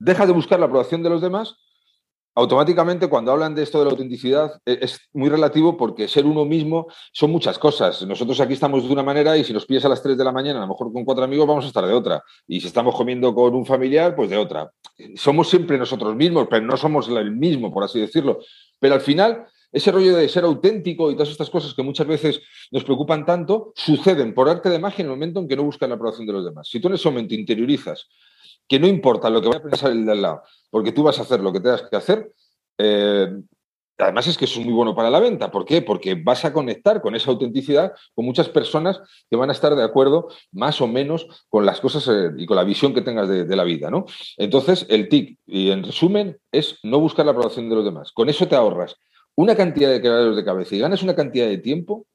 [0.00, 1.56] dejas de buscar la aprobación de los demás,
[2.34, 6.44] automáticamente cuando hablan de esto de la autenticidad e, es muy relativo porque ser uno
[6.44, 8.06] mismo son muchas cosas.
[8.06, 10.32] Nosotros aquí estamos de una manera y si nos pides a las 3 de la
[10.32, 12.22] mañana, a lo mejor con cuatro amigos, vamos a estar de otra.
[12.46, 14.70] Y si estamos comiendo con un familiar, pues de otra.
[15.16, 18.38] Somos siempre nosotros mismos, pero no somos el mismo, por así decirlo.
[18.78, 22.40] Pero al final, ese rollo de ser auténtico y todas estas cosas que muchas veces
[22.70, 25.90] nos preocupan tanto, suceden por arte de magia en el momento en que no buscan
[25.90, 26.68] la aprobación de los demás.
[26.68, 28.08] Si tú en ese momento interiorizas
[28.68, 31.18] que no importa lo que vaya a pensar el de al lado, porque tú vas
[31.18, 32.32] a hacer lo que tengas que hacer.
[32.76, 33.28] Eh,
[33.96, 35.50] además es que es muy bueno para la venta.
[35.50, 35.82] ¿Por qué?
[35.82, 39.82] Porque vas a conectar con esa autenticidad con muchas personas que van a estar de
[39.82, 43.56] acuerdo más o menos con las cosas eh, y con la visión que tengas de,
[43.56, 43.90] la vida.
[43.90, 44.04] ¿no?
[44.36, 48.12] Entonces, el TIC, y en resumen, es no buscar la aprobación de los demás.
[48.12, 48.96] Con eso te ahorras
[49.34, 52.06] una cantidad de quebraderos de cabeza y ganas una cantidad de tiempo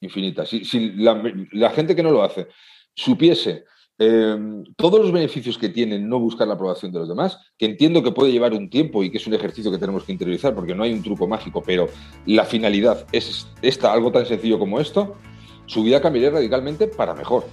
[0.00, 0.44] infinita.
[0.44, 0.60] Si,
[0.96, 2.48] la gente que no lo hace
[2.94, 3.64] supiese
[3.96, 8.02] Em, todos los beneficios que tienen no buscar la aprobación de los demás, que entiendo
[8.02, 10.74] que puede llevar un tiempo y que es un ejercicio que tenemos que interiorizar porque
[10.74, 11.88] no hay un truco mágico, pero
[12.26, 15.14] la finalidad es esta, algo tan sencillo como esto,
[15.66, 17.44] su vida cambiaría radicalmente para mejor.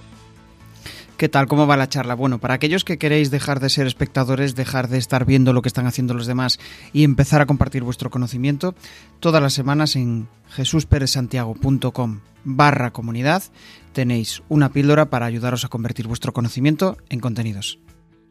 [1.22, 1.46] ¿Qué tal?
[1.46, 2.16] ¿Cómo va la charla?
[2.16, 5.68] Bueno, para aquellos que queréis dejar de ser espectadores, dejar de estar viendo lo que
[5.68, 6.58] están haciendo los demás
[6.92, 8.74] y empezar a compartir vuestro conocimiento,
[9.20, 13.44] todas las semanas en jesusperezsantiago.com barra comunidad
[13.92, 17.78] tenéis una píldora para ayudaros a convertir vuestro conocimiento en contenidos.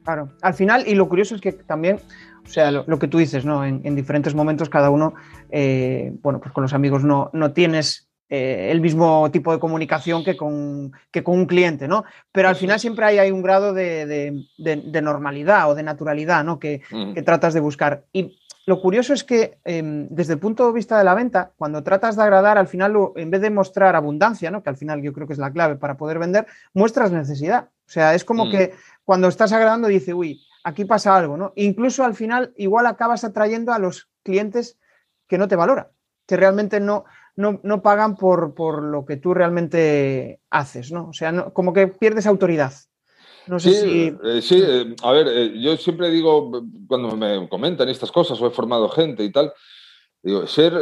[0.04, 2.02] Claro, al final, y lo curioso es que también,
[2.46, 3.64] o sea, lo, que tú dices, ¿no?
[3.64, 5.14] En, diferentes momentos cada uno,
[5.50, 10.24] eh, bueno, pues con los amigos no, no tienes eh, el mismo tipo de comunicación
[10.24, 12.06] que con, que con un cliente, ¿no?
[12.32, 14.48] Pero al final siempre hay, hay un grado de,
[15.04, 16.58] normalidad o de naturalidad, ¿no?
[16.58, 16.82] Que,
[17.14, 18.06] que, tratas de buscar.
[18.14, 21.84] Y lo curioso es que em, desde el punto de vista de la venta, cuando
[21.84, 24.64] tratas de agradar, al final, en vez de mostrar abundancia, ¿no?
[24.64, 27.66] que al final yo creo que es la clave para poder vender, muestras necesidad.
[27.86, 28.52] O sea, es como mm.
[28.52, 31.52] que cuando estás agradando dice, uy, aquí pasa algo, ¿no?
[31.58, 34.80] Incluso al final igual acabas atrayendo a los clientes
[35.28, 35.88] que no te valoran,
[36.26, 37.04] que realmente no,
[37.36, 41.10] no, pagan por, por, lo que tú realmente haces, ¿no?
[41.10, 42.74] O sea, como que pierdes autoridad.
[43.48, 46.52] No sé sí, eh, sí, eh, a ver, eh, yo siempre digo,
[46.88, 49.52] cuando me comentan estas cosas, o he formado gente y tal,
[50.22, 50.74] digo, ser,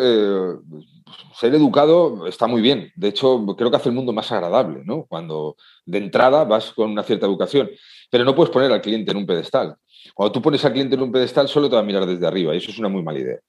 [1.33, 2.91] ser educado está muy bien.
[2.95, 5.05] De hecho, creo que hace el mundo más agradable, ¿no?
[5.05, 7.69] Cuando de entrada vas con una cierta educación.
[8.11, 9.75] Pero no puedes poner al cliente en un pedestal.
[10.13, 12.53] Cuando tú pones al cliente en un pedestal, solo te va a mirar desde arriba,
[12.53, 13.39] y eso es una muy mala idea.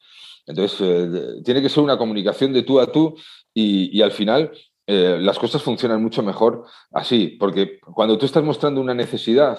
[0.51, 3.17] Entonces, tiene que ser una comunicación de tú a tú
[3.55, 4.51] y, al final
[4.87, 9.59] eh, las cosas funcionan mucho mejor así, porque cuando tú estás mostrando una necesidad,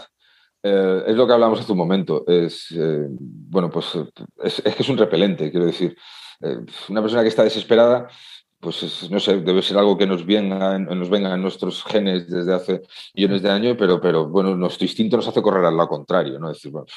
[0.63, 3.97] eh, es lo que hablamos hace un momento, es, eh, bueno, pues
[4.43, 5.95] es, que es un repelente, quiero decir.
[6.89, 8.07] una persona que está desesperada,
[8.61, 12.53] pues no sé, debe ser algo que nos venga, nos venga en nuestros genes desde
[12.53, 12.81] hace
[13.15, 16.49] millones de años, pero, pero bueno, nuestro instinto nos hace correr al lado contrario, ¿no?
[16.51, 16.87] Es decir, bueno,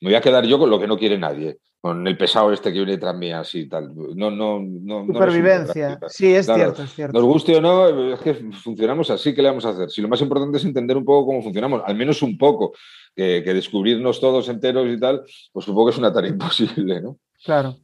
[0.00, 2.72] me voy a quedar yo con lo que no quiere nadie con el pesado este
[2.72, 3.94] que viene detrás mía, así tal.
[3.94, 5.06] No, no, no.
[5.06, 5.98] Supervivencia.
[6.08, 7.16] sí, es cierto, es cierto.
[7.16, 9.88] Nos guste o no, es que funcionamos así, ¿qué le vamos a hacer?
[9.90, 12.72] Si lo más importante es entender un poco cómo funcionamos, al menos un poco,
[13.14, 17.18] que, descubrirnos todos enteros y tal, pues supongo que es una tarea imposible, ¿no?
[17.44, 17.76] Claro.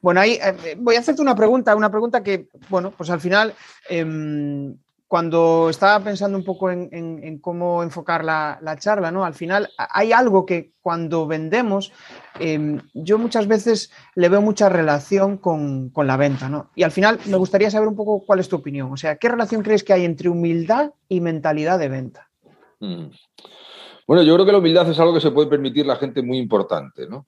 [0.00, 3.54] Bueno, ahí eh, voy a hacerte una pregunta, una pregunta que, bueno, pues al final
[3.88, 4.74] em,
[5.10, 9.24] cuando estaba pensando un poco en, cómo enfocar la, charla, ¿no?
[9.24, 11.92] Al final hay algo que cuando vendemos,
[12.38, 16.70] em, yo muchas veces le veo mucha relación con, la venta, ¿no?
[16.76, 18.92] Y al final me gustaría saber un poco cuál es tu opinión.
[18.92, 22.30] O sea, ¿qué relación crees que hay entre humildad y mentalidad de venta?
[22.78, 23.06] Mm.
[24.06, 26.38] Bueno, yo creo que la humildad es algo que se puede permitir la gente muy
[26.38, 27.26] importante, ¿no?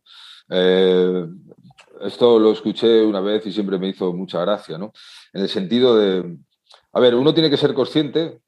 [0.49, 1.27] Eh,
[2.01, 4.93] esto lo escuché una vez y siempre me hizo mucha gracia, ¿no?
[5.33, 6.39] En el sentido de
[6.93, 8.41] a ver, uno tiene que ser consciente,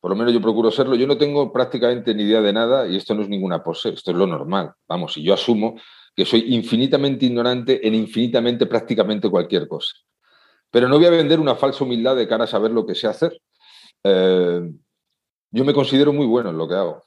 [0.00, 2.96] por lo menos yo procuro serlo, yo no tengo prácticamente ni idea de nada y
[2.96, 4.72] esto no es ninguna pose, esto es lo normal.
[4.88, 5.80] Vamos, y yo asumo
[6.14, 9.94] que soy infinitamente ignorante en infinitamente prácticamente cualquier cosa.
[10.70, 13.06] Pero no voy a vender una falsa humildad de cara a saber lo que sé
[13.06, 13.40] hacer.
[14.02, 14.62] Eh,
[15.50, 17.04] yo me considero muy bueno en lo que hago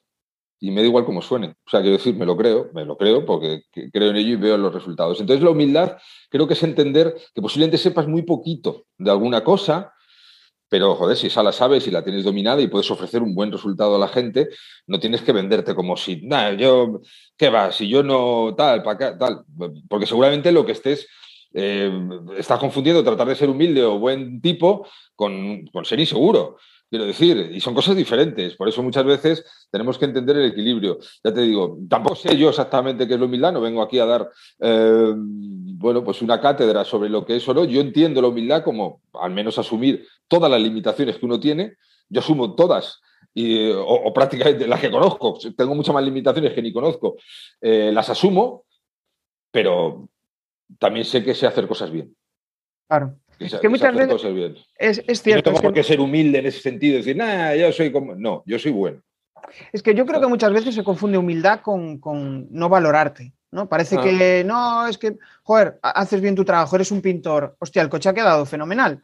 [0.59, 1.55] y me da igual cómo suene.
[1.65, 4.35] O sea, quiero decir, me lo creo, me lo creo porque creo en ello y
[4.37, 5.19] veo los resultados.
[5.19, 5.97] Entonces, la humildad
[6.29, 9.93] creo que es entender que posiblemente sepas muy poquito de alguna cosa
[10.67, 13.51] pero, joder, si esa la sabes y la tienes dominada y puedes ofrecer un buen
[13.51, 14.49] resultado a la gente,
[14.87, 17.01] no tienes que venderte como si, nada, yo,
[17.37, 17.71] ¿qué va?
[17.71, 19.45] Si yo no, tal, para tal.
[19.87, 21.07] Porque seguramente lo que estés,
[21.53, 21.91] eh,
[22.37, 26.57] estás confundiendo tratar de ser humilde o buen tipo con, con ser inseguro.
[26.95, 28.55] Quiero decir, y son cosas diferentes.
[28.55, 30.97] Por eso muchas veces tenemos que entender el equilibrio.
[31.21, 34.05] Ya te digo, tampoco sé yo exactamente qué es lo humildad, no vengo aquí a
[34.05, 37.65] dar, eh, bueno, pues una cátedra sobre lo que es o no.
[37.65, 41.75] Yo entiendo la humildad como al menos asumir todas las limitaciones que uno tiene.
[42.07, 43.01] Yo asumo todas
[43.75, 45.37] o, prácticamente las que conozco.
[45.57, 47.17] Tengo muchas más limitaciones que ni conozco.
[47.59, 48.63] Eh, las asumo,
[49.51, 50.07] pero
[50.79, 52.15] también sé que sé hacer cosas bien.
[52.87, 53.17] Claro.
[53.39, 55.51] Es que, muchas veces Es, cierto.
[55.51, 58.15] No tengo por qué ser humilde en ese sentido, decir, nada, yo soy como.
[58.15, 59.01] No, yo soy bueno.
[59.71, 61.99] Es que yo creo que muchas veces se confunde humildad con,
[62.49, 63.33] no valorarte.
[63.51, 63.69] ¿no?
[63.69, 64.01] Parece ah.
[64.01, 67.55] que no, es que, joder, haces bien tu trabajo, eres un pintor.
[67.59, 69.01] Hostia, el coche ha quedado fenomenal.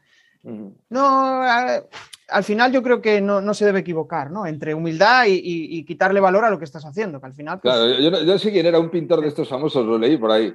[0.90, 4.46] No, al final yo creo que no, se debe equivocar, ¿no?
[4.46, 7.60] Entre humildad y, quitarle valor a lo que estás haciendo, que al final.
[7.60, 10.32] Pues claro, yo, yo sé quién era un pintor de estos famosos, lo leí por
[10.32, 10.54] ahí,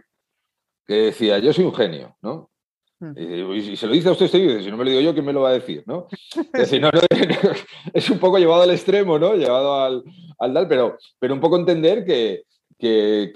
[0.87, 2.51] que decía, yo soy un genio, ¿no?
[2.99, 3.13] Hmm.
[3.17, 5.33] Y, se lo dice a usted, este si no me lo digo yo, ¿quién me
[5.33, 5.83] lo va a decir?
[5.87, 6.07] ¿no?
[6.55, 6.83] Es, decir,
[7.93, 9.35] es un poco llevado al extremo, ¿no?
[9.35, 10.03] Llevado al,
[10.39, 12.45] al tal, pero, pero un poco entender que,
[12.79, 13.33] que,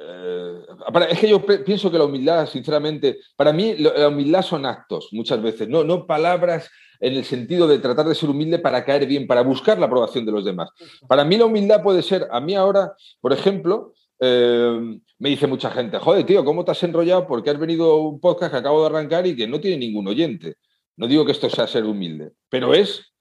[0.00, 0.60] eh,
[1.10, 5.42] es que yo pienso que la humildad, sinceramente, para mí la humildad son actos muchas
[5.42, 9.26] veces, no, no palabras en el sentido de tratar de ser humilde para caer bien,
[9.26, 10.70] para buscar la aprobación de los demás.
[11.06, 15.70] Para mí la humildad puede ser, a mí ahora, por ejemplo, eh, me dice mucha
[15.70, 17.26] gente, joder, tío, ¿cómo te has enrollado?
[17.26, 20.08] Porque has venido a un podcast que acabo de arrancar y que no tiene ningún
[20.08, 20.56] oyente.
[20.96, 23.12] No digo que esto sea ser humilde, pero es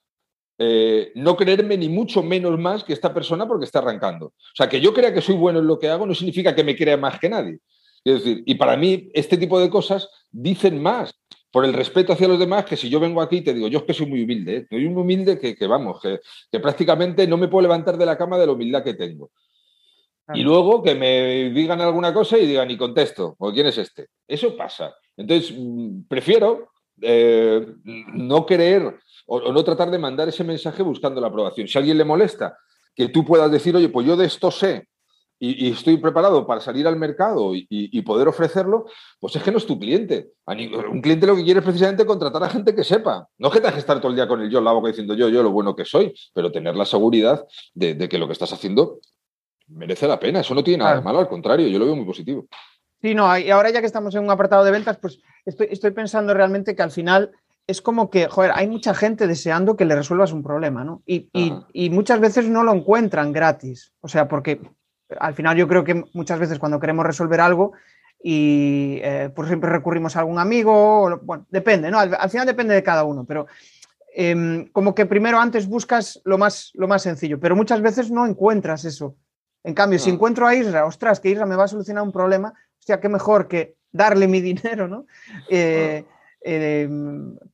[0.59, 4.27] eh, no creerme ni mucho menos más que esta persona porque está arrancando.
[4.27, 6.63] O sea, que yo crea que soy bueno en lo que hago no significa que
[6.63, 7.59] me crea más que nadie.
[8.03, 11.13] Es decir, y para mí este tipo de cosas dicen más
[11.51, 13.79] por el respeto hacia los demás que si yo vengo aquí y te digo, yo
[13.79, 14.67] es que soy muy humilde, ¿eh?
[14.69, 18.45] soy un humilde que, vamos, que, prácticamente no me puedo levantar de la cama de
[18.45, 19.31] la humildad que tengo.
[20.33, 24.07] Y luego que me digan alguna cosa y digan, y contesto, o quién es este.
[24.27, 24.95] Eso pasa.
[25.15, 31.27] Entonces, mm, prefiero eh, no creer o, no tratar de mandar ese mensaje buscando la
[31.27, 31.67] aprobación.
[31.67, 32.57] Si a alguien le molesta,
[32.95, 34.87] que tú puedas decir, oye, pues yo de esto sé
[35.39, 38.85] y, estoy preparado para salir al mercado y, poder ofrecerlo,
[39.19, 40.31] pues es que no es tu cliente.
[40.45, 43.27] Un cliente lo que quiere es precisamente contratar a gente que sepa.
[43.37, 45.29] No que tengas que estar todo el día con el yo, la boca diciendo yo,
[45.29, 48.99] yo lo bueno que soy, pero tener la seguridad de, que lo que estás haciendo
[49.67, 50.41] merece la pena.
[50.41, 52.47] Eso no tiene nada de malo, al contrario, yo lo veo muy positivo.
[53.01, 55.91] Sí, no, y ahora ya que estamos en un apartado de ventas, pues estoy, estoy
[55.91, 57.31] pensando realmente que al final
[57.67, 61.03] es como que, joder, hay mucha gente deseando que le resuelvas un problema, ¿no?
[61.05, 61.29] Y,
[61.91, 63.91] muchas veces no lo encuentran gratis.
[63.99, 64.61] O sea, porque
[65.19, 67.73] al final yo creo que muchas veces cuando queremos resolver algo
[68.23, 71.99] y eh, por siempre recurrimos a algún amigo, bueno, depende, ¿no?
[71.99, 73.47] Al, final depende de cada uno, pero
[74.15, 78.25] em, como que primero antes buscas lo más, lo más sencillo, pero muchas veces no
[78.25, 79.17] encuentras eso.
[79.63, 82.53] En cambio, si encuentro a Isra, ostras, que Isra me va a solucionar un problema,
[82.79, 85.05] hostia, qué mejor que darle mi dinero, ¿no?
[85.49, 86.05] Eh,
[86.41, 86.87] eh,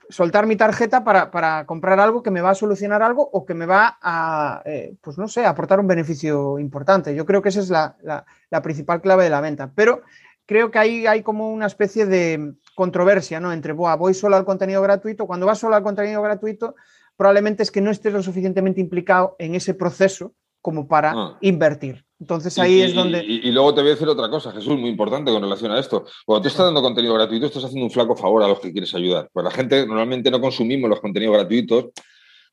[0.09, 3.65] soltar mi tarjeta para, comprar algo que me va a solucionar algo o que me
[3.65, 7.15] va a, eh, pues no sé, aportar un beneficio importante.
[7.15, 8.25] Yo creo que esa es la,
[8.61, 9.71] principal clave de la venta.
[9.73, 10.01] Pero
[10.45, 13.51] creo que ahí hay como una especie de controversia, ¿no?
[13.51, 15.25] Entre, voy solo al contenido gratuito.
[15.25, 16.75] Cuando vas solo al contenido gratuito,
[17.17, 20.33] probablemente es que no estés lo suficientemente implicado en ese proceso
[20.63, 21.37] como para ah.
[21.41, 22.05] invertir.
[22.21, 23.21] Entonces ahí es donde...
[23.21, 26.05] Y, luego te voy a decir otra cosa, Jesús, muy importante con relación a esto.
[26.25, 28.95] Cuando tú estás dando contenido gratuito, estás haciendo un flaco favor a los que quieres
[28.95, 29.29] ayudar.
[29.33, 31.87] Pues la gente normalmente no consumimos los contenidos gratuitos.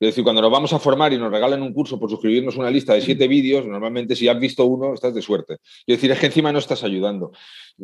[0.01, 2.69] Es decir, cuando nos vamos a formar y nos regalan un curso por suscribirnos una
[2.69, 5.59] lista de siete vídeos, normalmente si has visto uno, estás de suerte.
[5.87, 7.31] Es decir, es que encima no estás ayudando.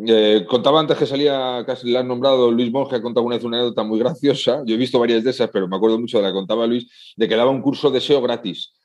[0.09, 3.45] Eh, contaba antes que salía, casi le han nombrado Luis Monge, ha contado una vez
[3.45, 4.63] una anécdota muy graciosa.
[4.67, 7.15] Yo he visto varias de esas, pero me acuerdo mucho de la que contaba Luis,
[7.15, 8.76] de que daba un curso de SEO gratis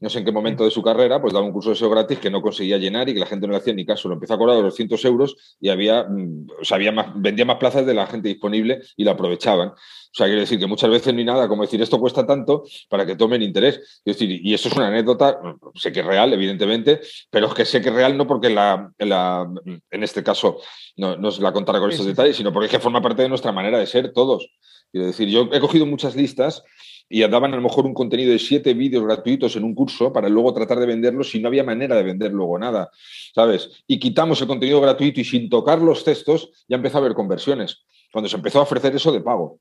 [0.00, 2.18] no sé en qué momento de su carrera, pues daba un curso de SEO gratis
[2.18, 4.08] que no conseguía llenar y que la gente no le hacía ni caso.
[4.08, 7.58] Lo empezó a cobrar 200 euros y había, mm, o sea, había más, vendía más
[7.58, 9.68] plazas de la gente disponible y lo aprovechaban.
[9.68, 13.04] O sea, quiere decir que muchas veces ni nada como decir esto cuesta tanto para
[13.04, 13.76] que tomen interés.
[14.04, 15.38] Es decir, y eso es una anécdota,
[15.74, 18.90] sé que es real, evidentemente, pero es que sé que es real no porque la,
[18.98, 20.60] en este caso
[20.96, 23.52] no, no la contara con estos detalles, sino porque es que forma parte de nuestra
[23.52, 24.48] manera de ser todos.
[24.90, 26.64] Quiero decir, yo he cogido muchas listas
[27.12, 30.28] y daban a lo mejor un contenido de siete vídeos gratuitos en un curso para
[30.28, 32.88] luego tratar de venderlos si no había manera de vender luego nada,
[33.34, 33.82] ¿sabes?
[33.88, 37.84] Y quitamos el contenido gratuito y sin tocar los textos ya empezó a haber conversiones,
[38.12, 39.58] cuando se empezó a ofrecer eso de pago,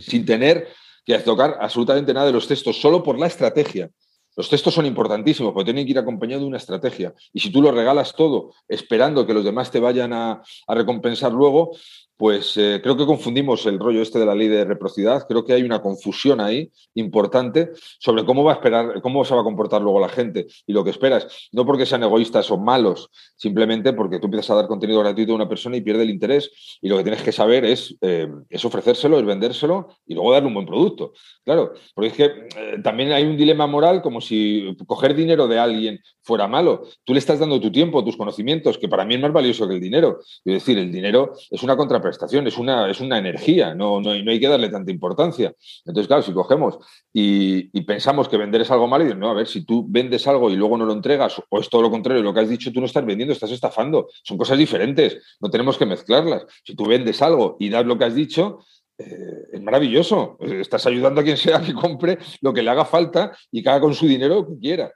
[0.00, 0.68] sin tener
[1.04, 3.90] que tocar absolutamente nada de los textos, solo por la estrategia.
[4.34, 7.14] Los textos son importantísimos porque tienen que ir acompañados de una estrategia.
[7.32, 11.30] Y si tú lo regalas todo esperando que los demás te vayan a, a recompensar
[11.30, 11.76] luego,
[12.16, 15.26] pues eh, creo que confundimos el rollo este de la ley de reciprocidad.
[15.26, 19.40] Creo que hay una confusión ahí importante sobre cómo va a esperar, cómo se va
[19.40, 21.48] a comportar luego la gente y lo que esperas.
[21.52, 25.36] No porque sean egoístas o malos, simplemente porque tú empiezas a dar contenido gratuito a
[25.36, 26.78] una persona y pierde el interés.
[26.80, 30.48] Y lo que tienes que saber es, eh, es ofrecérselo, es vendérselo y luego darle
[30.48, 31.12] un buen producto.
[31.44, 35.58] Claro, porque es que eh, también hay un dilema moral como si coger dinero de
[35.58, 36.84] alguien fuera malo.
[37.04, 39.74] Tú le estás dando tu tiempo, tus conocimientos, que para mí es más valioso que
[39.74, 40.20] el dinero.
[40.44, 44.10] Es decir, el dinero es una contra prestación, es una, es una energía, no, no,
[44.10, 45.52] hay que darle tanta importancia.
[45.84, 46.78] Entonces, claro, si cogemos
[47.12, 50.50] y, pensamos que vender es algo malo, y no, a ver, si tú vendes algo
[50.50, 52.80] y luego no lo entregas, o es todo lo contrario, lo que has dicho, tú
[52.80, 54.08] no estás vendiendo, estás estafando.
[54.22, 56.44] Son cosas diferentes, no tenemos que mezclarlas.
[56.64, 58.60] Si tú vendes algo y das lo que has dicho,
[58.98, 60.38] eh, es maravilloso.
[60.40, 63.80] Estás ayudando a quien sea que compre lo que le haga falta y que haga
[63.80, 64.92] con su dinero lo que quiera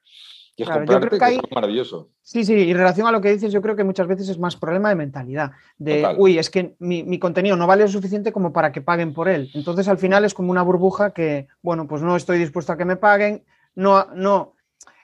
[0.65, 2.11] es maravilloso.
[2.23, 4.39] Sí, sí, y en relación a lo que dices, yo creo que muchas veces es
[4.39, 5.53] más problema de mentalidad.
[5.77, 9.29] De, uy, es que mi, contenido no vale lo suficiente como para que paguen por
[9.29, 9.51] él.
[9.55, 12.85] Entonces, al final es como una burbuja que, bueno, pues no estoy dispuesto a que
[12.85, 13.45] me paguen.
[13.77, 14.55] No, no.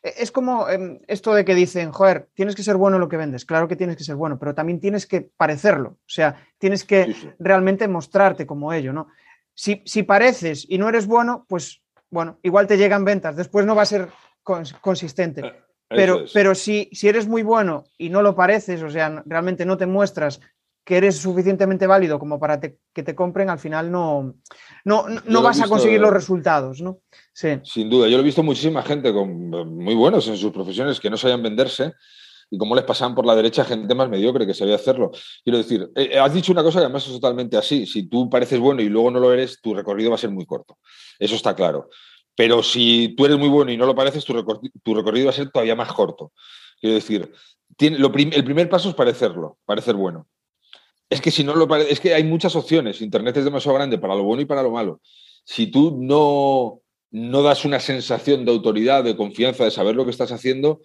[0.03, 3.09] E, es como em, esto de que dicen, joder, tienes que ser bueno en lo
[3.09, 3.45] que vendes.
[3.45, 5.91] Claro que tienes que ser bueno, pero también tienes que parecerlo.
[5.91, 9.07] O sea, tienes que realmente mostrarte como ello, ¿no?
[9.55, 13.37] Si, si pareces y no eres bueno, pues bueno, igual te llegan ventas.
[13.37, 14.09] Después no va a ser
[14.45, 15.41] consistente.
[15.45, 15.53] Eh,
[15.89, 19.77] pero, pero si, si eres muy bueno y no lo pareces, o sea, realmente no
[19.77, 20.41] te muestras
[20.85, 24.35] que eres suficientemente válido como para que te compren, al final no,
[24.85, 27.01] no, no vas a conseguir los resultados, ¿no?
[27.33, 27.59] Sí.
[27.65, 31.09] Sin duda, yo lo he visto muchísima gente con, muy buenos en sus profesiones que
[31.09, 31.93] no sabían venderse
[32.51, 35.11] y cómo les pasaban por la derecha gente más mediocre que sabía hacerlo.
[35.43, 37.87] Quiero decir, eh, eh, has dicho una cosa que además es totalmente así.
[37.87, 40.45] Si tú pareces bueno y luego no lo eres, tu recorrido va a ser muy
[40.45, 40.77] corto.
[41.19, 41.89] Eso está claro.
[42.37, 45.51] Pero si tú eres muy bueno y no lo pareces, tu, recorrido va a ser
[45.51, 46.33] todavía más corto.
[46.81, 47.33] Quiero decir,
[47.79, 50.27] el primer paso es parecerlo, parecer bueno.
[51.09, 53.01] Es que si no lo es que hay muchas opciones.
[53.01, 55.01] Internet es demasiado grande para lo bueno y para lo malo.
[55.45, 56.81] Si tú no,
[57.11, 60.81] no das una sensación de autoridad, de confianza, de saber lo que estás haciendo,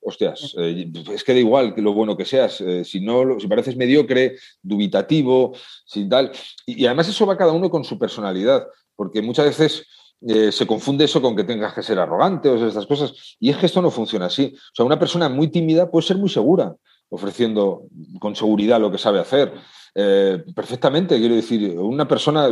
[0.00, 2.60] hostias, eh, es que da igual lo bueno que seas.
[2.60, 6.30] Eh, si no, si pareces mediocre, dubitativo, sin tal.
[6.66, 8.66] Y, además eso va cada uno con su personalidad,
[8.96, 9.86] porque muchas veces
[10.26, 13.36] eh, se confunde eso con que tengas que ser arrogante o estas cosas.
[13.38, 14.54] Y es que esto no funciona así.
[14.54, 16.74] O sea, una persona muy tímida puede ser muy segura
[17.10, 17.84] ofreciendo
[18.18, 19.52] con seguridad lo que sabe hacer.
[19.94, 22.48] Eh, perfectamente, quiero decir, una persona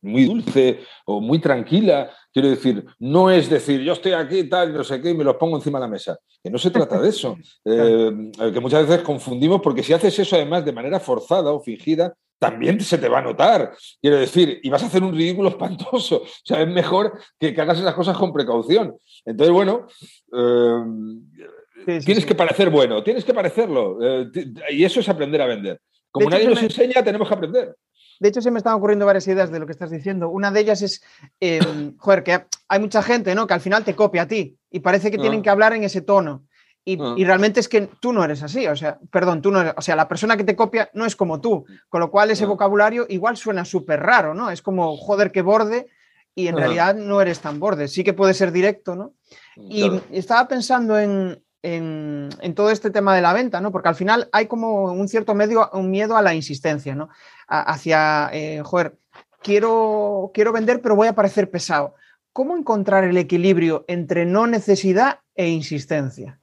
[0.00, 4.84] muy dulce o muy tranquila, quiero decir, no es decir, yo estoy aquí, tal, no
[4.84, 6.16] sé qué, y me los pongo encima de la mesa.
[6.42, 7.36] Que no se trata de eso.
[7.68, 12.14] Eh, que muchas veces confundimos, porque si haces eso además de manera forzada o fingida,
[12.38, 13.74] también se te va a notar.
[14.00, 16.22] Quiero decir, y vas a hacer un ridículo espantoso.
[16.22, 18.96] O sea, es mejor que, que hagas esas cosas con precaución.
[19.24, 19.86] Entonces, bueno,
[20.32, 23.98] eh, tienes que parecer bueno, tienes que parecerlo.
[24.02, 24.30] Eh,
[24.70, 25.80] y eso es aprender a vender.
[26.10, 27.76] Como nadie nos enseña, tenemos que aprender.
[28.18, 30.30] De hecho, se me están ocurriendo varias ideas de lo que estás diciendo.
[30.30, 31.02] Una de ellas es,
[31.40, 33.46] em, joder, que hay mucha gente, ¿no?
[33.46, 35.42] Que al final te copia a ti y parece que tienen ah.
[35.42, 36.46] que hablar en ese tono.
[36.86, 37.14] Ah.
[37.16, 39.82] Y, realmente es que tú no eres así, o sea, perdón, tú no eres, o
[39.82, 42.48] sea, la persona que te copia no es como tú, con lo cual ese ah.
[42.48, 44.50] vocabulario igual suena súper raro, ¿no?
[44.50, 45.88] Es como, joder, que borde,
[46.34, 49.14] y en realidad no eres tan borde, sí que puede ser directo, ¿no?
[49.56, 53.72] Y estaba pensando en, en, todo este tema de la venta, ¿no?
[53.72, 57.08] Porque al final hay como un cierto medio, un miedo a la insistencia, ¿no?
[57.48, 58.98] hacia, eh, joder,
[59.42, 61.94] quiero, quiero vender, pero voy a parecer pesado.
[62.32, 66.38] ¿Cómo encontrar el equilibrio entre no necesidad e insistencia?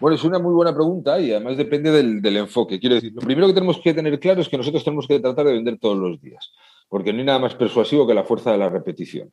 [0.00, 2.80] Bueno, es una muy buena pregunta y además depende del, del, enfoque.
[2.80, 5.44] Quiero decir, lo primero que tenemos que tener claro es que nosotros tenemos que tratar
[5.44, 6.52] de vender todos los días,
[6.88, 9.30] porque no hay nada más persuasivo que la fuerza de la repetición.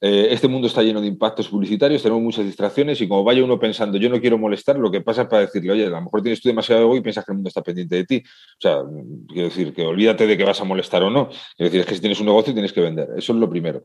[0.00, 3.58] Eh, este mundo está lleno de impactos publicitarios, tenemos muchas distracciones y como vaya uno
[3.58, 6.22] pensando, yo no quiero molestar, lo que pasa es para decirle, oye, a lo mejor
[6.22, 8.22] tienes tú demasiado ego y piensas que el mundo está pendiente de ti.
[8.24, 8.82] O sea,
[9.28, 11.28] quiero decir, que olvídate de que vas a molestar o no.
[11.56, 13.08] Quiero decir, es que si tienes un negocio tienes que vender.
[13.16, 13.82] Eso es lo primero.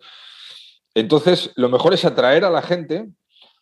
[0.94, 3.08] Entonces, lo mejor es atraer a la gente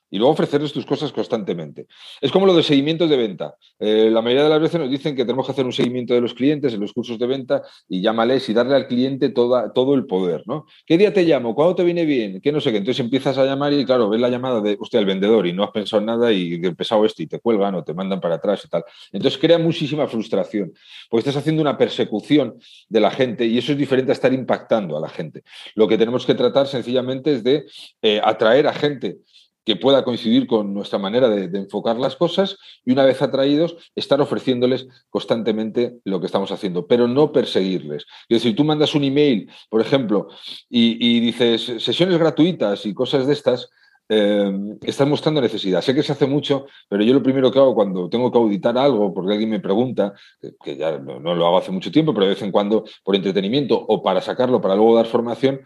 [0.10, 1.88] y luego ofrecerles tus cosas constantemente.
[2.22, 3.56] Es como lo de seguimientos de venta.
[3.80, 6.22] Eh, la mayoría de las veces nos dicen que tenemos que hacer un seguimiento de
[6.22, 9.96] los clientes en los cursos de venta y llámales y darle al cliente toda, todo
[9.96, 10.66] el poder, ¿no?
[10.86, 11.54] ¿Qué día te llamo?
[11.56, 12.40] ¿Cuándo te viene bien?
[12.42, 12.78] ¿Qué no sé qué?
[12.78, 15.64] Entonces empiezas a llamar y, claro, ves la llamada de usted, el vendedor, y no
[15.64, 18.64] has pensado nada y he pesado esto y te cuelgan o te mandan para atrás
[18.66, 18.84] y tal.
[19.12, 20.74] Entonces crea muchísima frustración,
[21.10, 22.56] porque estás haciendo una persecución
[22.88, 25.44] de la gente y eso es diferente a estar impactando a la gente.
[25.76, 27.66] Lo que tenemos que tratar sencillamente es de
[28.02, 29.18] eh, atraer a gente
[29.68, 34.22] que pueda coincidir con nuestra manera de, enfocar las cosas y una vez atraídos, estar
[34.22, 38.06] ofreciéndoles constantemente lo que estamos haciendo, pero no perseguirles.
[38.30, 40.30] Es decir, tú mandas un email, por ejemplo,
[40.70, 43.70] y, dices sesiones gratuitas y cosas de estas,
[44.08, 44.54] eh,
[44.84, 45.82] estás mostrando necesidad.
[45.82, 48.78] Sé que se hace mucho, pero yo lo primero que hago cuando tengo que auditar
[48.78, 50.14] algo, porque alguien me pregunta,
[50.64, 53.78] que, ya no, lo hago hace mucho tiempo, pero de vez en cuando por entretenimiento
[53.78, 55.60] o para sacarlo, para luego dar formación,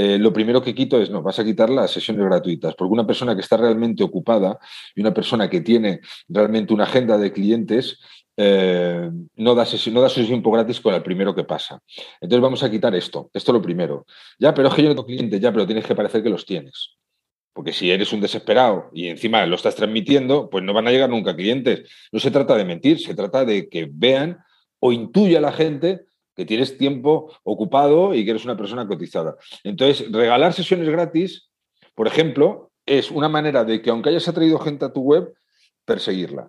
[0.00, 3.04] eh, lo primero que quito es, no, vas a quitar las sesiones gratuitas, porque una
[3.04, 4.56] persona que está realmente ocupada
[4.94, 7.98] y una persona que tiene realmente una agenda de clientes,
[8.36, 11.82] eh, no, da sesión, no da su tiempo gratis con el primero que pasa.
[12.20, 14.06] Entonces vamos a quitar esto, esto es lo primero.
[14.38, 16.46] Ya, pero es que yo no tengo clientes, ya, pero tienes que parecer que los
[16.46, 16.94] tienes.
[17.52, 21.10] Porque si eres un desesperado y encima lo estás transmitiendo, pues no van a llegar
[21.10, 21.90] nunca clientes.
[22.12, 24.38] No se trata de mentir, se trata de que vean
[24.78, 26.06] o intuya la gente
[26.38, 29.36] que tienes tiempo ocupado y que eres una persona cotizada.
[29.64, 31.50] Entonces, regalar sesiones gratis,
[31.96, 35.34] por ejemplo, es una manera de que aunque hayas atraído gente a tu web,
[35.84, 36.48] perseguirla.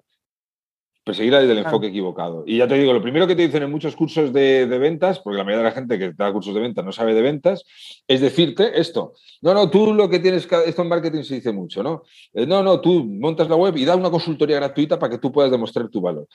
[1.09, 2.43] Perseguirla desde el enfoque equivocado.
[2.45, 5.39] Y ya te digo, lo primero que te dicen en muchos cursos de, ventas, porque
[5.39, 7.63] la mayoría de la gente que da cursos de ventas no sabe de ventas,
[8.07, 9.13] es decirte esto.
[9.41, 10.55] No, no, tú lo que tienes que.
[10.67, 12.03] Esto en marketing se dice mucho, ¿no?
[12.31, 15.31] Eh, no, no, tú montas la web y da una consultoría gratuita para que tú
[15.31, 16.27] puedas demostrar tu valor.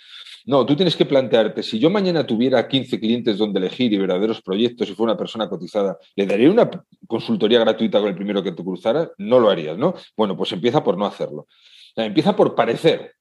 [0.44, 4.42] No, tú tienes que plantearte, si yo mañana tuviera 15 clientes donde elegir y verdaderos
[4.42, 6.68] proyectos y fuera una persona cotizada, ¿le daría una
[7.06, 9.10] consultoría gratuita con el primero que tú cruzaras?
[9.18, 9.94] No lo harías, ¿no?
[10.16, 11.46] Bueno, pues empieza por no hacerlo.
[11.94, 13.14] empieza por parecer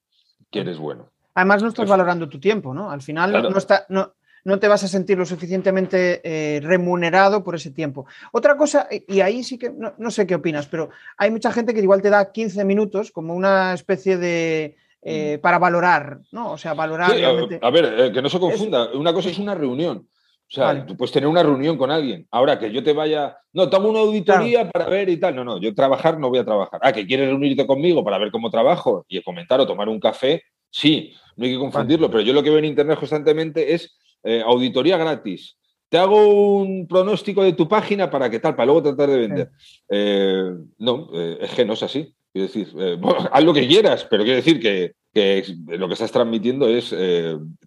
[0.50, 1.14] que eres bueno.
[1.36, 2.92] Además, no estás valorando tu tiempo, ¿no?
[2.92, 4.14] Al final no, está, no,
[4.44, 8.06] no, te vas a sentir lo suficientemente eh, remunerado por ese tiempo.
[8.32, 11.74] Otra cosa, y ahí sí que no, no, sé qué opinas, pero hay mucha gente
[11.74, 14.76] que igual te da 15 minutos como una especie de,
[15.06, 16.52] eh, para valorar, ¿no?
[16.52, 17.12] O sea, valorar.
[17.12, 18.90] a, ver, eh, que no se confunda.
[18.94, 20.08] Una cosa es una reunión.
[20.48, 22.28] O sea, tú puedes tener una reunión con alguien.
[22.30, 25.36] Ahora que yo te vaya, no, tomo una auditoría para ver y tal.
[25.36, 26.80] No, no, yo trabajar no voy a trabajar.
[26.84, 30.44] Ah, que quieres reunirte conmigo para ver cómo trabajo y comentar o tomar un café.
[30.74, 34.42] Sí, no hay que confundirlo, pero yo lo que veo en Internet constantemente es eh,
[34.44, 35.56] auditoría gratis.
[35.88, 39.52] Te hago un pronóstico de tu página para que tal, para luego tratar de vender.
[39.88, 42.16] Eh, no, eh, es que no es así.
[42.32, 42.74] Quiero decir,
[43.32, 46.96] haz lo que quieras, pero quiero decir que, que lo que estás transmitiendo es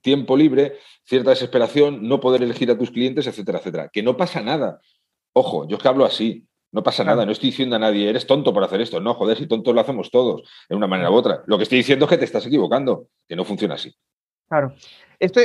[0.02, 3.88] tiempo libre, cierta desesperación, no poder elegir a tus clientes, etcétera, etcétera.
[3.92, 4.80] Que no pasa nada.
[5.32, 6.44] Ojo, yo es que hablo así.
[6.72, 9.00] No pasa nada, no estoy diciendo a nadie, eres tonto por hacer esto.
[9.00, 11.42] No, joder, si tontos lo hacemos todos, de una manera u otra.
[11.46, 13.94] Lo que estoy diciendo es que te estás equivocando, que no funciona así.
[14.48, 14.74] Claro.
[15.18, 15.44] Estoy,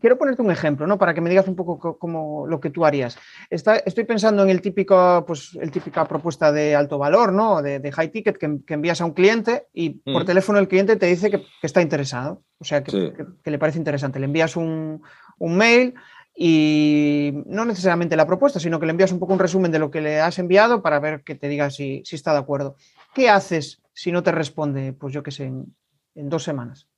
[0.00, 0.98] quiero ponerte un ejemplo, ¿no?
[0.98, 3.18] Para que me digas un poco cómo lo que tú harías.
[3.50, 7.60] estoy pensando en el típico, pues, el típica propuesta de alto valor, ¿no?
[7.60, 10.26] De, high ticket que, envías a un cliente y por mm.
[10.26, 13.14] teléfono el cliente te dice que, está interesado, o sea, que,
[13.44, 14.20] le parece interesante.
[14.20, 15.02] Le envías un,
[15.38, 15.94] un mail
[16.36, 19.90] y no necesariamente la propuesta, sino que le envías un poco un resumen de lo
[19.90, 22.76] que le has enviado para ver que te diga si, está de acuerdo.
[23.14, 26.88] ¿Qué haces si no te responde, pues yo qué sé, en, dos semanas?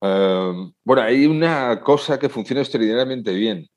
[0.00, 3.68] Em, bueno, hay una cosa que funciona extraordinariamente bien.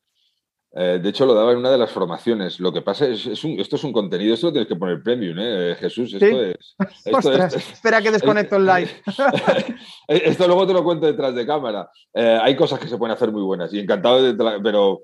[0.78, 2.60] Eh, de hecho, lo daba en una de las formaciones.
[2.60, 5.38] Lo que pasa es, es esto es un contenido, esto lo tienes que poner premium,
[5.40, 5.76] ¿eh?
[5.80, 6.14] Jesús.
[7.06, 7.56] Esto es.
[7.56, 8.90] espera que desconecto el live.
[10.08, 11.90] esto luego te lo cuento detrás de cámara.
[12.14, 14.34] Eh, hay cosas que se pueden hacer muy buenas y encantado de.
[14.62, 15.04] Pero,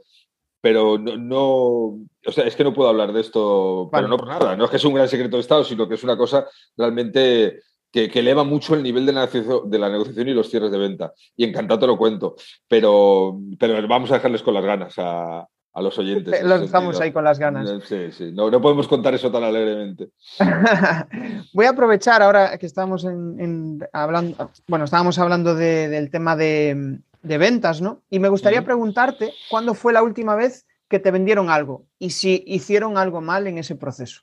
[0.60, 4.58] pero no, O sea, es que no puedo hablar de esto, pero no por nada.
[4.58, 7.62] No es que es un gran secreto de Estado, sino que es una cosa realmente
[7.94, 11.14] que, eleva mucho el nivel de la, de la, negociación y los cierres de venta.
[11.38, 12.36] Y encantado te lo cuento.
[12.68, 16.42] Pero, pero vamos a dejarles con las ganas a, a los oyentes.
[16.44, 17.70] Los estamos ahí con las ganas.
[17.86, 20.10] Sí, sí, no, no podemos contar eso tan alegremente.
[21.54, 27.82] Voy a aprovechar ahora que estamos en, hablando, bueno, estábamos hablando del tema de, ventas,
[27.82, 28.02] ¿no?
[28.10, 32.44] Y me gustaría preguntarte cuándo fue la última vez que te vendieron algo y si
[32.46, 34.22] hicieron algo mal en ese proceso.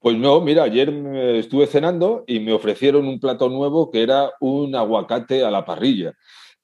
[0.00, 0.90] Pues no, mira, ayer
[1.36, 6.12] estuve cenando y me ofrecieron un plato nuevo que era un aguacate a la parrilla.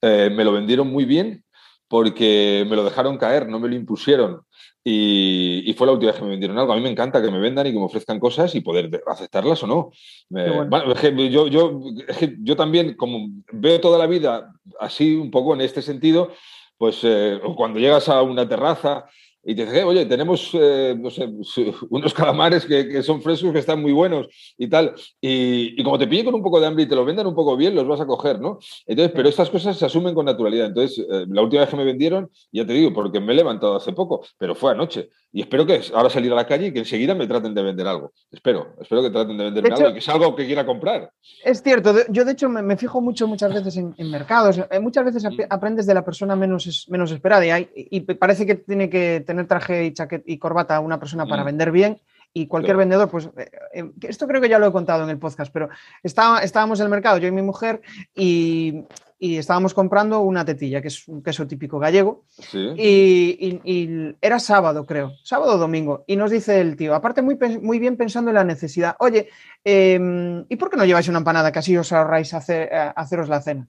[0.01, 1.43] Eh, me lo vendieron muy bien,
[1.91, 4.43] porque me lo dejaron caer, no me lo impusieron.
[4.81, 6.71] Y, fue la última vez que me vendieron algo.
[6.71, 9.61] A mí me encanta que me vendan y que me ofrezcan cosas y poder aceptarlas
[9.63, 9.91] o no.
[10.29, 11.81] yo, yo,
[12.39, 16.31] yo, también, como veo toda la vida así un poco en este sentido,
[16.77, 19.05] pues eh, cuando llegas a una terraza
[19.43, 21.27] y te dice, oye, tenemos, eh, no sé,
[21.89, 24.27] unos calamares que, son frescos, que están muy buenos
[24.57, 24.93] y tal.
[25.19, 27.57] Y, como te pille con un poco de hambre y te lo vendan un poco
[27.57, 28.59] bien, los vas a coger, ¿no?
[28.85, 30.67] Entonces, pero estas cosas se asumen con naturalidad.
[30.67, 33.75] Entonces, eh, la última vez que me vendieron, ya te digo, porque me he levantado
[33.75, 35.09] hace poco, pero fue anoche.
[35.33, 37.87] Y espero que ahora salir a la calle y que enseguida me traten de vender
[37.87, 38.11] algo.
[38.29, 41.09] Espero, espero que traten de venderme algo y que sea algo que quiera comprar.
[41.43, 44.59] Es cierto, yo de hecho me, fijo mucho muchas veces en, mercados.
[44.69, 45.43] Eh, muchas veces mm.
[45.49, 49.85] aprendes de la persona menos, menos esperada y, y parece que tiene que tener traje
[49.85, 51.45] y chaqueta y corbata a una persona para mm.
[51.45, 52.01] vender bien
[52.33, 55.17] y cualquier vendedor, pues eh, eh, esto creo que ya lo he contado en el
[55.17, 55.69] podcast, pero
[56.01, 57.81] estábamos en el mercado, yo y mi mujer,
[58.15, 58.85] y,
[59.19, 62.23] estábamos comprando una tetilla, que es un queso típico gallego,
[62.53, 67.77] y, era sábado, creo, sábado o domingo, y nos dice el tío, aparte muy, muy
[67.79, 69.29] bien pensando en la necesidad, oye,
[69.63, 73.41] em, ¿y por qué no lleváis una empanada que así os ahorráis hacer, haceros la
[73.41, 73.67] cena?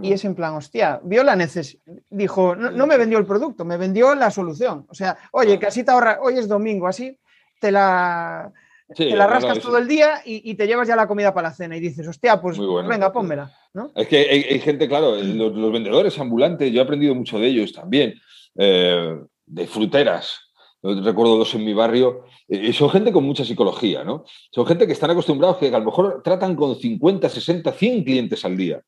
[0.00, 1.82] Y es en plan, hostia, vio la necesidad.
[2.08, 4.86] Dijo, no, me vendió el producto, me vendió la solución.
[4.88, 7.18] O sea, oye, que así te ahorra, hoy es domingo, así
[7.60, 8.50] te la,
[8.96, 11.80] la rascas todo el día y, te llevas ya la comida para la cena y
[11.80, 13.52] dices, hostia, pues, venga, pónmela.
[13.94, 18.14] Es que hay, gente, claro, los, vendedores ambulantes, yo he aprendido mucho de ellos también,
[18.56, 20.40] eh, de fruteras.
[20.82, 24.24] recuerdo dos en mi barrio, y son gente con mucha psicología, ¿no?
[24.50, 28.44] Son gente que están acostumbrados que a lo mejor tratan con 50, 60, 100 clientes
[28.44, 28.82] al día.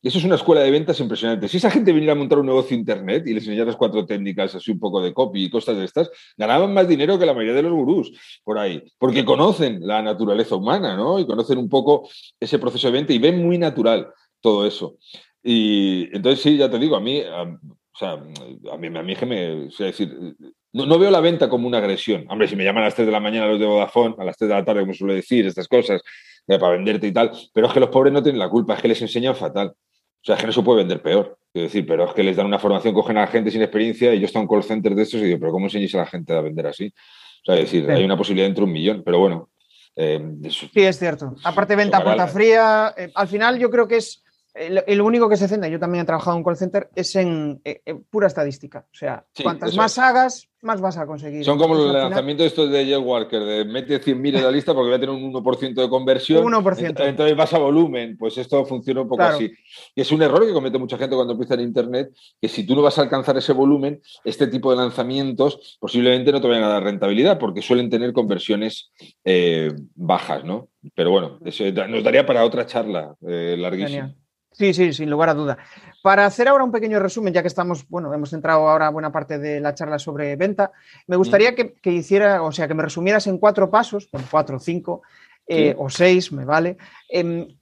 [0.00, 1.48] Eso es una escuela de ventas impresionante.
[1.48, 4.70] Si esa gente viniera a montar un negocio internet y les enseñaras cuatro técnicas, así
[4.70, 7.62] un poco de copy y cosas de estas, ganaban más dinero que la mayoría de
[7.62, 8.12] los gurús
[8.44, 11.18] por ahí, porque conocen la naturaleza humana, ¿no?
[11.18, 14.98] Y conocen un poco ese proceso de venta y ven muy natural todo eso.
[15.42, 19.16] Y entonces sí, ya te digo, a mí, a, o sea, a mí, a mí
[19.16, 20.36] que me, o sea, decir,
[20.72, 22.24] no, veo la venta como una agresión.
[22.28, 24.36] Hombre, si me llaman a las 3 de la mañana los de Vodafone, a las
[24.36, 26.02] 3 de la tarde, como suele decir, estas cosas,
[26.46, 28.82] eh, para venderte y tal, pero es que los pobres no tienen la culpa, es
[28.82, 29.74] que les enseñan fatal.
[30.22, 31.38] O sea, es que no se puede vender peor.
[31.52, 34.14] Quiero decir, pero es que les dan una formación, cogen a la gente sin experiencia
[34.14, 36.06] y yo estoy en call center de estos y digo, pero ¿cómo enseñáis a la
[36.06, 36.86] gente a vender así?
[36.86, 39.50] O sea, es decir, hay una posibilidad entre un millón, pero bueno.
[39.96, 41.34] Eh, sí, es cierto.
[41.42, 42.94] Aparte, venta puerta fría.
[42.96, 44.22] Eh, al final, yo creo que es
[44.58, 47.80] el, único que se centra, yo también he trabajado en call center, es en, eh,
[48.10, 48.86] pura estadística.
[48.92, 51.44] O sea, cuantas más hagas, más vas a conseguir.
[51.44, 54.88] Son como los lanzamientos estos de Jeff Walker, de mete 100.000 en la lista porque
[54.88, 56.44] voy a tener un 1% de conversión.
[56.44, 57.06] 1%.
[57.06, 58.16] Entonces vas a volumen.
[58.18, 59.52] Pues esto funciona un poco así.
[59.94, 62.74] Y es un error que comete mucha gente cuando empieza en Internet, que si tú
[62.74, 66.68] no vas a alcanzar ese volumen, este tipo de lanzamientos posiblemente no te vayan a
[66.68, 68.90] dar rentabilidad porque suelen tener conversiones
[69.24, 70.68] eh, bajas, ¿no?
[70.94, 74.14] Pero bueno, eso nos daría para otra charla eh, larguísima.
[74.58, 75.56] Sí, sí, sin lugar a duda.
[76.02, 79.38] Para hacer ahora un pequeño resumen, ya que estamos, bueno, hemos entrado ahora buena parte
[79.38, 80.72] de la charla sobre venta,
[81.06, 81.54] me gustaría mm.
[81.80, 85.02] que, hiciera, o sea, que me resumieras en cuatro pasos, en cuatro, cinco
[85.46, 86.76] eh, o seis, me vale,
[87.08, 87.56] en,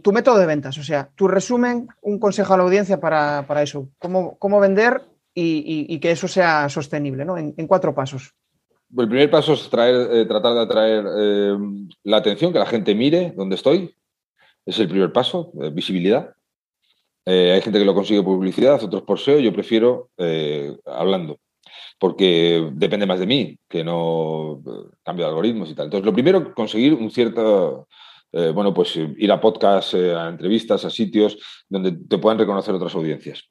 [0.00, 3.90] tu método de ventas, o sea, tu resumen, un consejo a la audiencia para, eso,
[3.98, 5.02] cómo, cómo vender
[5.34, 7.36] y, que eso sea sostenible, ¿no?
[7.36, 8.34] En, cuatro pasos.
[8.96, 11.56] El primer paso es eh, tratar de atraer eh,
[12.04, 13.94] la atención, que la gente mire dónde estoy,
[14.66, 16.34] es el primer paso, eh, visibilidad.
[17.26, 19.40] Eh, hay gente que lo consigue publicidad, otros por SEO.
[19.40, 21.38] Yo prefiero eh, hablando,
[21.98, 24.62] porque depende más de mí que no
[25.02, 25.86] cambio de algoritmos y tal.
[25.86, 27.88] Entonces, lo primero, conseguir un cierto,
[28.32, 31.38] bueno, pues ir a podcasts, a entrevistas, a sitios
[31.68, 33.44] donde te puedan reconocer otras audiencias.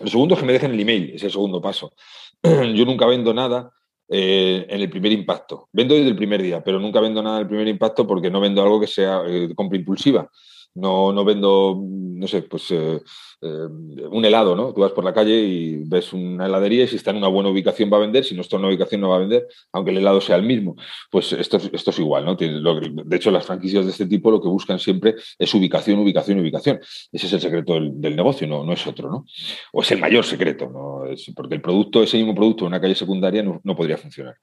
[0.00, 1.92] Lo segundo es que me dejen el email, es el segundo paso.
[2.42, 3.70] Yo nunca vendo nada
[4.08, 5.68] en el primer impacto.
[5.72, 8.40] Vendo desde el primer día, pero nunca vendo nada en el primer impacto porque no
[8.40, 10.30] vendo algo que sea de compra impulsiva.
[10.76, 13.00] No, no vendo, no sé, pues eh,
[13.40, 13.66] eh,
[14.10, 14.74] un helado, ¿no?
[14.74, 17.48] Tú vas por la calle y ves una heladería y si está en una buena
[17.48, 19.90] ubicación va a vender, si no está en una ubicación no va a vender, aunque
[19.90, 20.76] el helado sea el mismo.
[21.10, 22.34] Pues esto, esto es igual, ¿no?
[22.34, 26.78] De hecho, las franquicias de este tipo lo que buscan siempre es ubicación, ubicación, ubicación.
[27.10, 29.24] Ese es el secreto del, negocio, no, no es otro, ¿no?
[29.72, 31.04] O es el mayor secreto, ¿no?
[31.34, 34.36] Porque el producto, ese mismo producto en una calle secundaria no, no podría funcionar.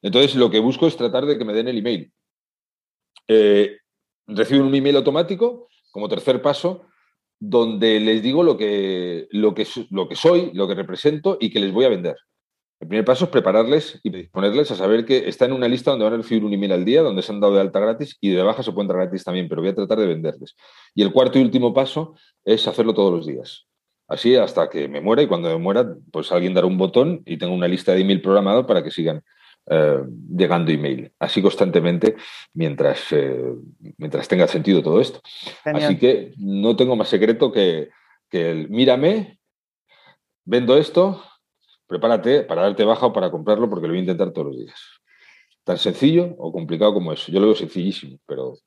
[0.00, 2.10] Entonces, lo que busco es tratar de que me den el email.
[3.28, 3.78] Eh,
[4.26, 6.86] reciben un email automático como tercer paso,
[7.38, 11.60] donde les digo lo que, lo, que, lo que soy, lo que represento y que
[11.60, 12.16] les voy a vender.
[12.80, 16.04] El primer paso es prepararles y ponerles a saber que está en una lista donde
[16.04, 18.30] van a recibir un email al día, donde se han dado de alta gratis y
[18.30, 20.56] de baja se puede entrar gratis también, pero voy a tratar de venderles.
[20.96, 23.68] Y el cuarto y último paso es hacerlo todos los días.
[24.08, 27.36] Así hasta que me muera y cuando me muera, pues alguien dará un botón y
[27.36, 29.22] tengo una lista de email programado para que sigan
[29.66, 30.02] eh,
[30.36, 32.16] llegando email, así constantemente
[32.52, 33.54] mientras, eh,
[33.96, 35.20] mientras tenga sentido todo esto.
[35.64, 37.90] Así que no tengo más secreto que,
[38.28, 39.38] que el mírame,
[40.44, 41.22] vendo esto,
[41.86, 44.80] prepárate para darte baja o para comprarlo porque lo voy a intentar todos los días.
[45.64, 47.32] Tan sencillo o complicado como eso.
[47.32, 48.58] Yo lo veo sencillísimo, pero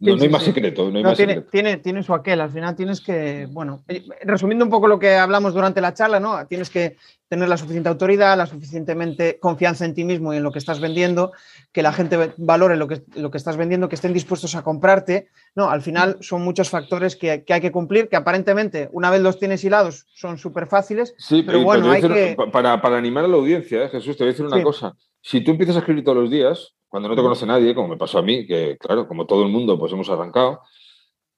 [0.00, 0.90] no, hay más secreto.
[0.90, 2.40] No, tiene, Tiene, tiene, su aquel.
[2.40, 6.20] Al final tienes que, bueno, eh, resumiendo un poco lo que hablamos durante la charla,
[6.20, 6.46] ¿no?
[6.46, 6.96] Tienes que
[7.28, 10.80] tener la suficiente autoridad, la suficientemente confianza en ti mismo y en lo que estás
[10.80, 11.32] vendiendo,
[11.72, 15.28] que la gente valore lo que, lo que estás vendiendo, que estén dispuestos a comprarte.
[15.54, 19.38] No, al final son muchos factores que, hay que cumplir, que aparentemente, una vez los
[19.38, 21.14] tienes hilados, son súper fáciles.
[21.18, 22.36] Sí, pero, bueno, hay que...
[22.52, 23.88] Para, animar a la audiencia, ¿eh?
[23.88, 24.94] Jesús, te voy a decir una cosa.
[25.26, 27.96] Si tú empiezas a escribir todos los días, cuando no te conoce nadie, como me
[27.96, 30.60] pasó a mí, que claro, como todo el mundo, pues hemos arrancado,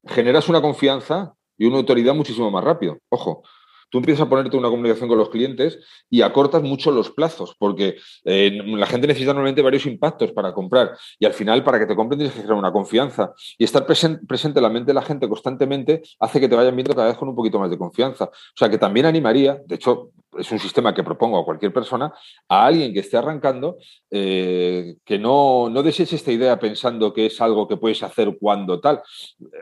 [0.04, 2.98] generas una confianza y una autoridad muchísimo más rápido.
[3.10, 3.44] Ojo,
[3.88, 5.78] tú empiezas a ponerte una comunicación con los clientes
[6.10, 10.96] y acortas mucho los plazos, porque eh, la gente necesita normalmente varios impactos para comprar
[11.18, 14.58] y al final para que te compren tienes que crear una confianza y estar presente
[14.58, 17.28] en la mente de la gente constantemente hace que te vayan viendo cada vez con
[17.28, 18.24] un poquito más de confianza.
[18.24, 22.12] O sea que también animaría, de hecho es un sistema que propongo a cualquier persona,
[22.48, 23.78] a alguien que esté arrancando,
[24.10, 28.80] eh, que no, no desees esta idea pensando que es algo que puedes hacer cuando
[28.80, 29.02] tal.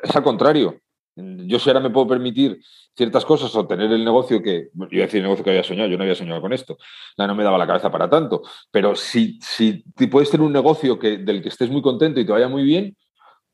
[0.03, 0.81] Es al contrario,
[1.17, 2.61] yo si ahora me puedo permitir
[2.97, 5.65] ciertas cosas o tener el negocio que, yo iba a decir el negocio que había
[5.65, 6.77] soñado, yo no había soñado con esto,
[7.17, 11.19] no me daba la cabeza para tanto, pero si, si puedes tener un negocio que,
[11.19, 12.97] del que estés muy contento y te vaya muy bien,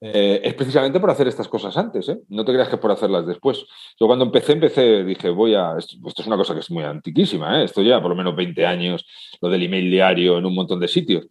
[0.02, 2.18] eh, es precisamente por hacer estas cosas antes, ¿eh?
[2.28, 3.66] no te creas que es por hacerlas después.
[3.98, 7.60] Yo cuando empecé, empecé, dije, voy a, esto, es una cosa que es muy antiquísima,
[7.60, 7.64] ¿eh?
[7.64, 9.04] esto ya por lo menos 20 años,
[9.42, 11.26] lo del email diario en un montón de sitios,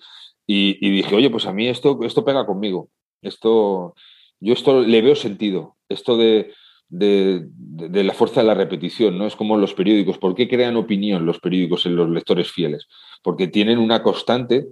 [0.45, 2.89] y, y dije, oye, pues a mí esto, esto pega conmigo,
[3.23, 3.95] esto,
[4.39, 6.51] yo esto le veo sentido, esto de,
[6.89, 9.25] la fuerza de la repetición, ¿no?
[9.25, 10.17] Es como los periódicos.
[10.17, 12.87] ¿Por qué crean opinión los periódicos en los lectores fieles?
[13.21, 14.67] Porque tienen una constante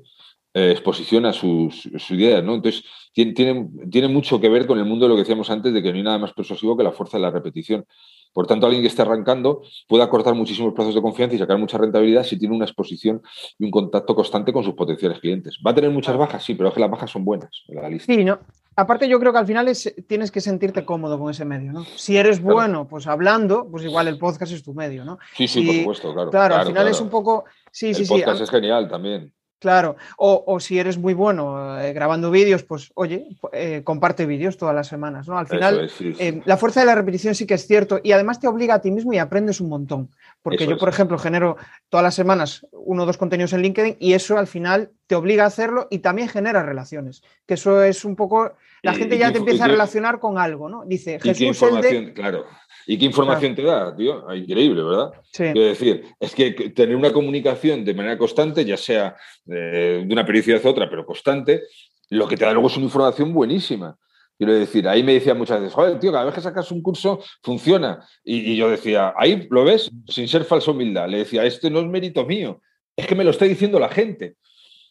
[0.54, 2.56] eh, exposición a sus, ideas, ¿no?
[2.56, 5.84] Entonces, tiene, tiene, mucho que ver con el mundo de lo que decíamos antes, de
[5.84, 7.86] que no hay nada más persuasivo que la fuerza de la repetición.
[8.34, 11.78] Por tanto, alguien que esté arrancando puede acortar muchísimos plazos de confianza y sacar mucha
[11.78, 13.22] rentabilidad si tiene una exposición
[13.58, 15.60] y un contacto constante con sus potenciales clientes.
[15.66, 16.44] ¿Va a tener muchas bajas?
[16.44, 18.14] Sí, pero es que las bajas son buenas en la lista.
[18.14, 18.40] Sí, ¿no?
[18.80, 21.84] Aparte, yo creo que al final es, tienes que sentirte cómodo con ese medio, ¿no?
[21.84, 25.18] Si eres bueno, pues hablando, pues igual el podcast es tu medio, ¿no?
[25.36, 26.30] Sí, sí, por supuesto, claro.
[26.30, 27.46] Claro, al final es un poco.
[27.72, 29.34] Sí, el sí, podcast es genial también.
[29.60, 34.76] Claro, o, si eres muy bueno eh, grabando vídeos, pues oye, eh, comparte vídeos todas
[34.76, 35.36] las semanas, ¿no?
[35.36, 38.48] Al final, eh, la fuerza de la repetición sí que es cierto y además te
[38.48, 40.12] obliga a ti mismo y aprendes un montón.
[40.44, 41.58] Porque yo, por ejemplo, genero
[41.90, 45.46] todas las semanas uno o dos contenidos en LinkedIn y eso al final te obliga
[45.46, 47.24] a hacerlo y también genera relaciones.
[47.48, 48.54] Que eso es un poco,
[48.84, 50.84] la gente ya te empieza a relacionar con algo, ¿no?
[50.86, 52.14] Dice Jesús el de...
[52.14, 52.46] Claro.
[52.86, 54.28] ¿Y qué información te da, tío?
[54.30, 55.12] Ah, increíble, ¿verdad?
[55.32, 55.44] Sí.
[55.52, 59.16] Quiero decir, es que tener una comunicación de manera constante, ya sea
[59.46, 61.64] eh, de una periodicidad a otra, pero constante,
[62.10, 63.98] lo que te da luego es una información buenísima.
[64.38, 67.20] Quiero decir, ahí me decía muchas veces, joder, tío, cada vez que sacas un curso
[67.42, 68.08] funciona.
[68.24, 71.10] Y, yo decía, ahí lo ves, sin ser falsa humildad.
[71.10, 72.62] Le decía, esto no es mérito mío,
[72.96, 74.36] es que me lo está diciendo la gente.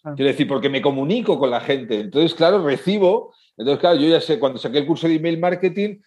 [0.03, 0.15] Ah.
[0.17, 2.01] Quiero decir, porque me comunico con la gente.
[2.01, 3.33] Entonces, claro, recibo.
[3.57, 5.99] Entonces, claro, yo ya sé, cuando saqué el curso de email marketing,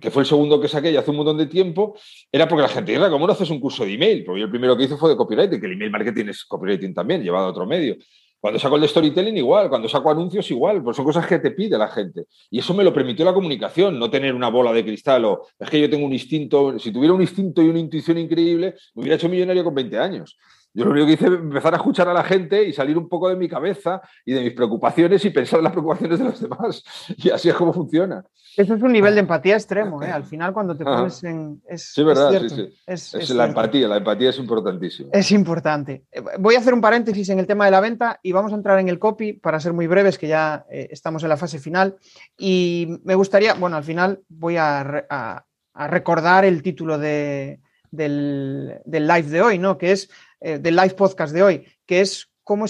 [0.00, 1.96] que fue el segundo que saqué ya hace un montón de tiempo,
[2.30, 4.24] era porque la gente dice, ¿cómo no haces un curso de email?
[4.24, 6.92] Porque yo el primero que hice fue de copywriting, que el email marketing es copywriting
[6.92, 7.96] también, llevado a otro medio.
[8.44, 9.70] Cuando saco el de storytelling, igual.
[9.70, 10.82] Cuando saco anuncios, igual.
[10.82, 12.26] Pues son cosas que te pide la gente.
[12.50, 15.70] Y eso me lo permitió la comunicación, no tener una bola de cristal o es
[15.70, 16.78] que yo tengo un instinto.
[16.78, 20.36] Si tuviera un instinto y una intuición increíble, me hubiera hecho millonario con 20 años.
[20.74, 23.08] Yo lo único que hice es empezar a escuchar a la gente y salir un
[23.08, 26.40] poco de mi cabeza y de mis preocupaciones y pensar en las preocupaciones de los
[26.40, 26.82] demás.
[27.16, 28.24] Y así es como funciona.
[28.56, 30.10] Eso es un nivel de empatía extremo, ¿eh?
[30.10, 31.60] Al final, cuando te pones en.
[31.68, 32.74] Es, sí, verdad, sí, sí.
[32.86, 35.10] Es, la empatía, la empatía es importantísima.
[35.12, 36.04] Es importante.
[36.12, 38.56] Eh, voy a hacer un paréntesis en el tema de la venta y vamos a
[38.56, 41.58] entrar en el copy para ser muy breves, que ya eh, estamos en la fase
[41.58, 41.96] final.
[42.38, 45.44] Y me gustaría, bueno, al final voy a,
[45.74, 47.60] recordar el título del,
[47.92, 49.76] live de hoy, ¿no?
[49.78, 50.08] Que es
[50.40, 52.66] eh, del live podcast de hoy, que es cómo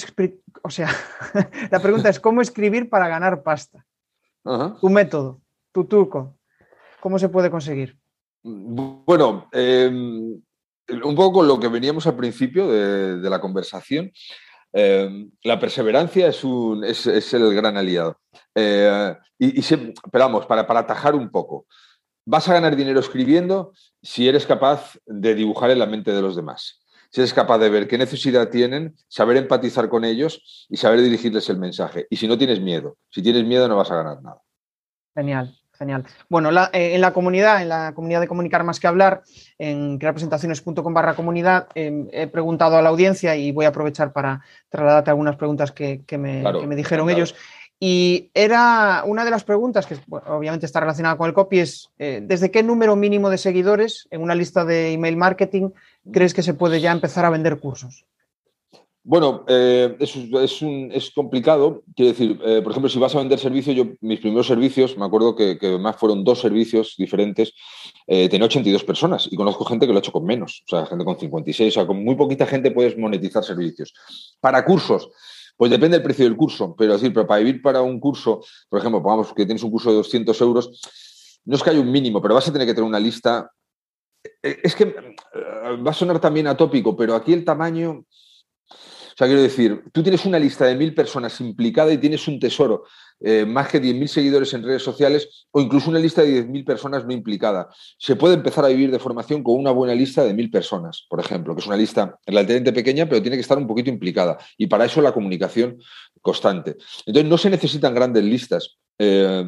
[0.62, 0.88] o sea,
[1.70, 3.84] la pregunta es cómo escribir para ganar pasta.
[4.80, 5.40] Tu método,
[5.72, 6.36] tu truco,
[7.00, 7.98] ¿cómo se puede conseguir?
[8.42, 10.40] Bueno, em,
[11.02, 14.12] un poco con lo que veníamos al principio de, la conversación,
[14.72, 18.20] em, la perseverancia es, un, es, el gran aliado.
[18.54, 19.62] Eh, y,
[20.12, 21.66] pero para, para atajar un poco,
[22.26, 26.36] vas a ganar dinero escribiendo si eres capaz de dibujar en la mente de los
[26.36, 26.83] demás
[27.14, 31.48] si eres capaz de ver qué necesidad tienen, saber empatizar con ellos y saber dirigirles
[31.48, 32.08] el mensaje.
[32.10, 34.42] Y si no tienes miedo, si tienes miedo no vas a ganar nada.
[35.14, 36.04] Genial, genial.
[36.28, 39.22] Bueno, eh, en la comunidad, en la comunidad de Comunicar Más que Hablar,
[39.58, 44.42] en crearpresentaciones.com barra comunidad, em, he preguntado a la audiencia y voy a aprovechar para
[44.68, 46.42] trasladarte algunas preguntas que, me,
[46.74, 47.36] dijeron ellos.
[47.78, 52.20] Y era una de las preguntas que obviamente está relacionada con el copy es, eh,
[52.24, 55.70] ¿desde qué número mínimo de seguidores en una lista de email marketing
[56.12, 58.04] crees que se puede ya empezar a vender cursos?
[59.06, 61.82] Bueno, eh, es, complicado.
[61.94, 65.04] Quiero decir, eh, por ejemplo, si vas a vender servicios, yo mis primeros servicios, me
[65.04, 67.52] acuerdo que, más fueron dos servicios diferentes,
[68.06, 70.86] eh, tenía 82 personas y conozco gente que lo ha hecho con menos, o sea,
[70.86, 73.92] gente con 56, o sea, con muy poquita gente puedes monetizar servicios.
[74.40, 75.10] Para cursos,
[75.58, 78.40] pues depende del precio del curso, pero decir, pero para vivir para un curso,
[78.70, 80.80] por ejemplo, pongamos que tienes un curso de 200 euros,
[81.44, 83.50] no es que haya un mínimo, pero vas a tener que tener una lista.
[84.42, 88.04] Es que va a sonar también atópico, pero aquí el tamaño
[89.14, 92.40] o sea, quiero decir, tú tienes una lista de mil personas implicadas y tienes un
[92.40, 92.82] tesoro,
[93.20, 97.06] eh, más que 10.000 seguidores en redes sociales o incluso una lista de 10.000 personas
[97.06, 97.66] no implicadas.
[97.96, 101.20] Se puede empezar a vivir de formación con una buena lista de mil personas, por
[101.20, 104.36] ejemplo, que es una lista relativamente pequeña, pero tiene que estar un poquito implicada.
[104.58, 105.78] Y para eso la comunicación
[106.20, 106.76] constante.
[107.06, 108.78] Entonces, no se necesitan grandes listas.
[108.98, 109.44] Eh,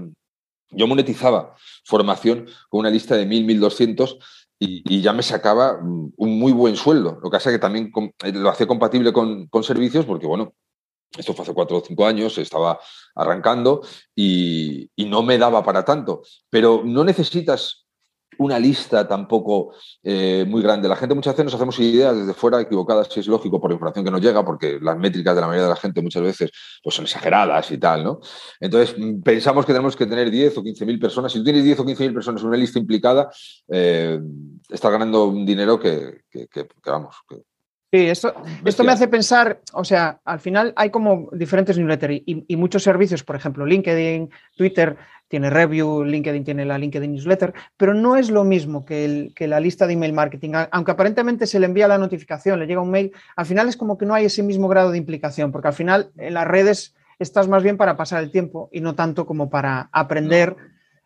[0.71, 4.19] yo monetizaba formación con una lista de 1.000, 1.200
[4.59, 7.19] y, ya me sacaba mm, un muy buen sueldo.
[7.23, 7.93] Lo que pasa es que también
[8.25, 10.55] eh, lo hacía compatible con, servicios porque, bueno,
[11.17, 12.79] esto fue hace cuatro o cinco años, estaba
[13.15, 13.83] arrancando
[14.15, 16.23] y no me daba para tanto.
[16.51, 17.86] Pero no necesitas
[18.39, 20.89] una lista tampoco eh, muy grande.
[20.89, 23.75] La gente muchas veces nos hacemos ideas desde fuera equivocadas, si es lógico, por la
[23.75, 26.51] información que nos llega, porque las métricas de la mayoría de la gente muchas veces
[26.83, 28.21] pues, son exageradas y tal, ¿no?
[28.61, 31.33] Entonces, mm, pensamos que tenemos que tener 10 o 15 mil personas.
[31.33, 33.31] Si tú tienes 10 o 15 mil personas en una lista implicada,
[33.69, 34.21] eh,
[34.69, 36.23] estás ganando un dinero que,
[36.85, 37.17] vamos,
[37.93, 38.35] Sí, esto,
[38.65, 43.23] esto me hace pensar, o sea, al final hay como diferentes newsletters y, muchos servicios,
[43.23, 44.97] por ejemplo, LinkedIn, Twitter,
[45.29, 49.47] tiene review, LinkedIn tiene la LinkedIn newsletter, pero no es lo mismo que, el, que
[49.47, 50.53] la lista de email marketing.
[50.73, 53.97] Aunque aparentemente se le envía la notificación, le llega un mail, al final es como
[53.97, 57.47] que no hay ese mismo grado de implicación, porque al final en las redes estás
[57.47, 60.57] más bien para pasar el tiempo y no tanto como para aprender.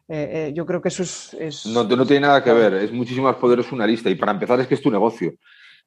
[0.08, 1.66] Eh, eh, yo creo que eso es...
[1.66, 4.58] No, no tiene nada que ver, es muchísimo más poderoso una lista y para empezar
[4.60, 5.34] es que es tu negocio.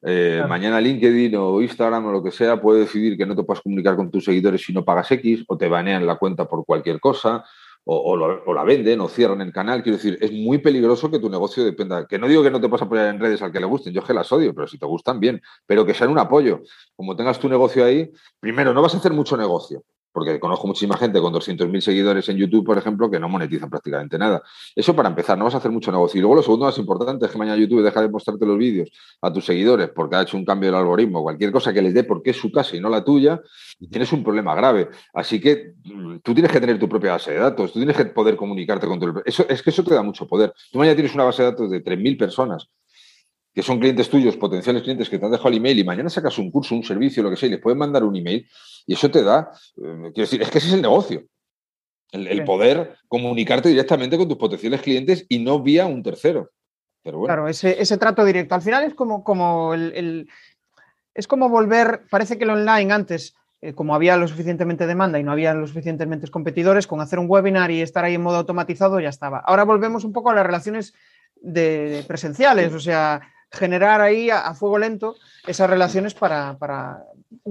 [0.06, 3.62] Eh, mañana LinkedIn o Instagram o lo que sea puede decidir que no te puedas
[3.62, 7.00] comunicar con tus seguidores si no pagas X o te banean la cuenta por cualquier
[7.00, 7.42] cosa
[7.86, 9.82] o, la venden o cierran el canal.
[9.82, 12.06] Quiero decir, es muy peligroso que tu negocio dependa.
[12.06, 14.00] Que no digo que no te puedas apoyar en redes al que le gusten, yo
[14.00, 15.40] es que las odio, pero si te gustan, bien.
[15.66, 16.62] Pero que sean un apoyo.
[16.96, 19.82] Como tengas tu negocio ahí, primero, no vas a hacer mucho negocio
[20.14, 24.16] porque conozco muchísima gente con 200.000 seguidores en YouTube, por ejemplo, que no monetizan prácticamente
[24.16, 24.44] nada.
[24.76, 26.18] Eso para empezar, no vas a hacer mucho negocio.
[26.18, 28.90] Y luego lo segundo más importante es que mañana YouTube deja de mostrarte los vídeos
[29.20, 32.04] a tus seguidores porque ha hecho un cambio del algoritmo, cualquier cosa que les dé
[32.04, 33.42] porque es su casa y no la tuya,
[33.80, 34.88] y tienes un problema grave.
[35.12, 38.04] Así que mm, tú tienes que tener tu propia base de datos, tú tienes que
[38.04, 39.20] poder comunicarte con tu...
[39.24, 40.54] Eso, es que eso te da mucho poder.
[40.70, 42.68] Tú mañana tienes una base de datos de 3.000 personas
[43.52, 46.38] que son clientes tuyos, potenciales clientes que te han dejado el email y mañana sacas
[46.38, 48.46] un curso, un servicio, lo que sea, y les pueden mandar un email
[48.86, 51.24] y eso te da, eh, quiero decir, es que ese es el negocio.
[52.12, 56.52] El, poder comunicarte directamente con tus potenciales clientes y no vía un tercero.
[57.02, 57.34] Pero bueno.
[57.34, 58.54] Claro, ese, trato directo.
[58.54, 60.28] Al final es como, como el,
[61.12, 65.24] es como volver, parece que el online antes, eh, como había lo suficientemente demanda y
[65.24, 69.00] no había lo suficientemente competidores, con hacer un webinar y estar ahí en modo automatizado
[69.00, 69.38] ya estaba.
[69.38, 70.94] Ahora volvemos un poco a las relaciones
[71.34, 73.22] de presenciales, o sea,
[73.54, 75.16] generar ahí a, fuego lento
[75.46, 76.56] esas relaciones para,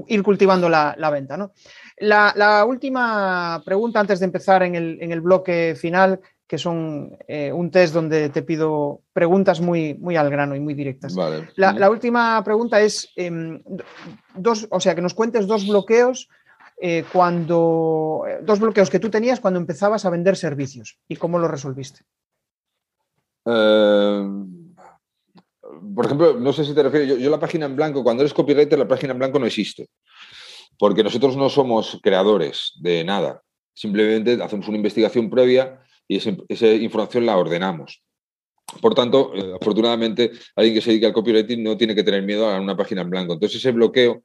[0.07, 1.37] ir cultivando la, venta.
[1.37, 1.51] ¿no?
[1.97, 7.93] La, última pregunta antes de empezar en el, bloque final, que son eh, un test
[7.93, 11.15] donde te pido preguntas muy, muy al grano y muy directas.
[11.55, 13.61] La, última pregunta es, em,
[14.35, 16.29] dos, o sea, que nos cuentes dos bloqueos
[16.79, 21.47] eh, cuando, dos bloqueos que tú tenías cuando empezabas a vender servicios y cómo lo
[21.47, 22.01] resolviste.
[23.45, 24.29] Eh,
[25.95, 28.77] por ejemplo, no sé si te refieres, yo, la página en blanco, cuando eres copywriter,
[28.77, 29.87] la página en blanco no existe,
[30.77, 33.41] porque nosotros no somos creadores de nada,
[33.73, 38.01] simplemente hacemos una investigación previa y esa, información la ordenamos.
[38.81, 42.49] Por tanto, eh, afortunadamente, alguien que se dedica al copywriting no tiene que tener miedo
[42.49, 43.33] a una página en blanco.
[43.33, 44.23] Entonces, ese bloqueo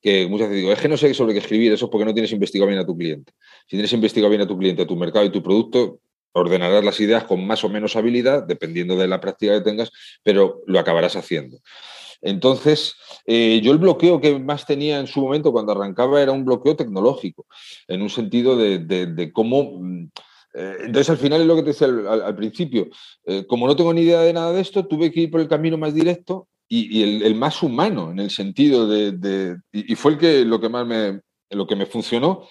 [0.00, 2.14] que muchas veces digo, es que no sé sobre qué escribir, eso es porque no
[2.14, 3.32] tienes investigado bien a tu cliente.
[3.62, 6.00] Si tienes investigado bien a tu cliente, a tu mercado y tu producto,
[6.32, 9.90] ordenarás las ideas con más o menos habilidad, dependiendo de la práctica que tengas,
[10.22, 11.58] pero lo acabarás haciendo.
[12.20, 12.94] Entonces,
[13.26, 16.76] eh, yo el bloqueo que más tenía en su momento cuando arrancaba era un bloqueo
[16.76, 17.46] tecnológico,
[17.86, 19.78] en un sentido de, cómo...
[19.80, 20.10] Mm,
[20.54, 22.88] eh, entonces, al final es lo que te decía al, principio.
[23.24, 25.48] Eh, como no tengo ni idea de nada de esto, tuve que ir por el
[25.48, 29.56] camino más directo y, el, más humano, en el sentido de...
[29.72, 31.20] y, fue el que lo que más me,
[31.50, 32.46] lo que me funcionó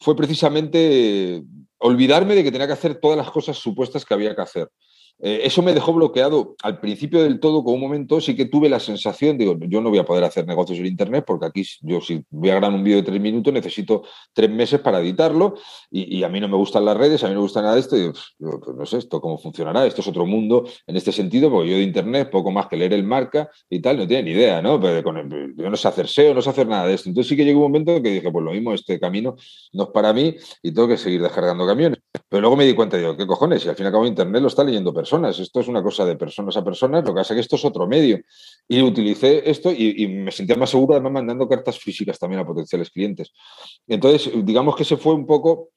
[0.00, 1.42] fue precisamente
[1.78, 4.70] olvidarme de que tenía que hacer todas las cosas supuestas que había que hacer.
[5.18, 8.68] Eh, eso me dejó bloqueado al principio del todo, con un momento sí que tuve
[8.68, 12.02] la sensación, digo, yo no voy a poder hacer negocios en Internet porque aquí yo
[12.02, 14.02] si voy a grabar un vídeo de tres minutos necesito
[14.34, 15.54] tres meses para editarlo
[15.90, 17.80] y, a mí no me gustan las redes, a mí no me gusta nada de
[17.80, 21.12] esto, y digo, pues no sé esto cómo funcionará, esto es otro mundo en este
[21.12, 24.24] sentido, porque yo de Internet poco más que leer el marca y tal, no tiene
[24.24, 24.80] ni idea, ¿no?
[24.80, 25.02] Pero
[25.56, 27.08] yo no sé hacer SEO, no sé hacer nada de esto.
[27.08, 29.36] Entonces sí que llegó un momento que dije, pues lo mismo, este camino
[29.72, 32.00] no es para mí y tengo que seguir descargando camiones.
[32.28, 33.64] Pero luego me di cuenta, digo, ¿qué cojones?
[33.64, 35.05] Y al fin y al cabo Internet lo está leyendo personas.
[35.12, 37.64] Esto es una cosa de personas a personas, lo que pasa es que esto es
[37.64, 38.20] otro medio.
[38.68, 42.90] Y utilicé esto y, me sentía más seguro además mandando cartas físicas también a potenciales
[42.90, 43.32] clientes.
[43.86, 45.70] Entonces, digamos que se fue un poco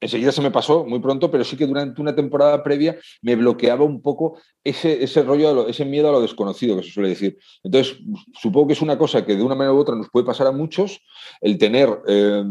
[0.00, 3.84] Enseguida se me pasó muy pronto, pero sí que durante una temporada previa me bloqueaba
[3.84, 7.38] un poco ese, ese rollo, ese miedo a lo desconocido que se suele decir.
[7.62, 7.98] Entonces,
[8.40, 10.52] supongo que es una cosa que de una manera u otra nos puede pasar a
[10.52, 11.00] muchos,
[11.40, 12.44] el tener eh,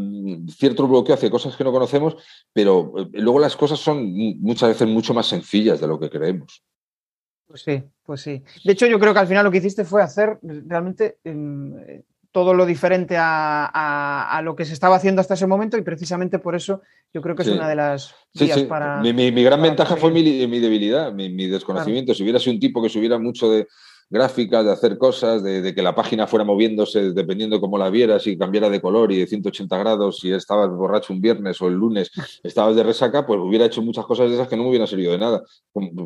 [0.57, 2.15] cierto bloqueo hacia cosas que no conocemos,
[2.53, 6.63] pero eh, luego las cosas son muchas veces mucho más sencillas de lo que creemos.
[7.45, 8.41] Pues sí, pues sí.
[8.63, 11.75] De hecho, yo creo que al final lo que hiciste fue hacer realmente em,
[12.33, 16.55] todo lo diferente a, lo que se estaba haciendo hasta ese momento y precisamente por
[16.55, 16.81] eso
[17.13, 18.99] yo creo que es una de las vías para...
[19.01, 20.23] Mi, gran ventaja fue mi,
[20.59, 22.13] debilidad, mi, desconocimiento.
[22.15, 23.67] Si hubiera sido un tipo que subiera mucho de,
[24.09, 28.37] gráficas, de hacer cosas, de, que la página fuera moviéndose dependiendo cómo la vieras y
[28.37, 32.11] cambiara de color y de 180 grados, si estabas borracho un viernes o el lunes
[32.43, 35.11] estabas de resaca, pues hubiera hecho muchas cosas de esas que no me hubieran servido
[35.11, 35.43] de nada.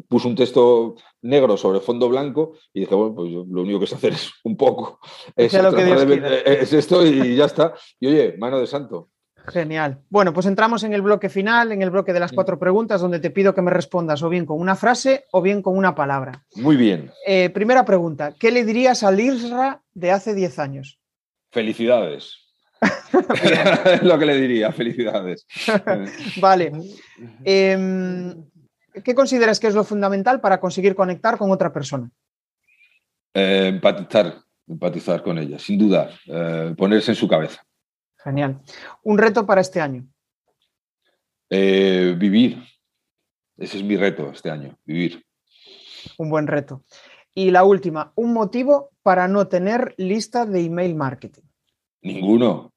[0.08, 3.96] Puse un texto negro sobre fondo blanco y dije, bueno, pues lo único que sé
[3.96, 5.00] hacer es un poco.
[5.36, 7.74] Es, es esto y ya está.
[8.00, 9.10] Y oye, mano de santo.
[9.48, 10.00] Genial.
[10.10, 13.20] Bueno, pues entramos en el bloque final, en el bloque de las cuatro preguntas, donde
[13.20, 16.44] te pido que me respondas o bien con una frase o bien con una palabra.
[16.56, 17.12] Muy bien.
[17.26, 21.00] Eh, primera pregunta, ¿qué le dirías al Isra de hace 10 años?
[21.50, 22.36] Felicidades.
[23.86, 25.46] es lo que le diría, felicidades.
[26.42, 26.72] vale.
[27.44, 28.46] Em,
[29.04, 32.10] ¿Qué consideras que es lo fundamental para conseguir conectar con otra persona?
[33.34, 34.36] Eh, empatizar,
[34.68, 37.67] empatizar con ella, sin duda, eh, ponerse en su cabeza.
[38.28, 38.60] Genial.
[39.04, 40.06] ¿Un reto para este año?
[41.50, 42.62] Eh, vivir.
[43.58, 45.24] Ese es mi reto este año, vivir.
[46.18, 46.84] Un buen reto.
[47.34, 51.44] Y la última, un motivo para no tener lista de email marketing.
[52.02, 52.74] Ninguno.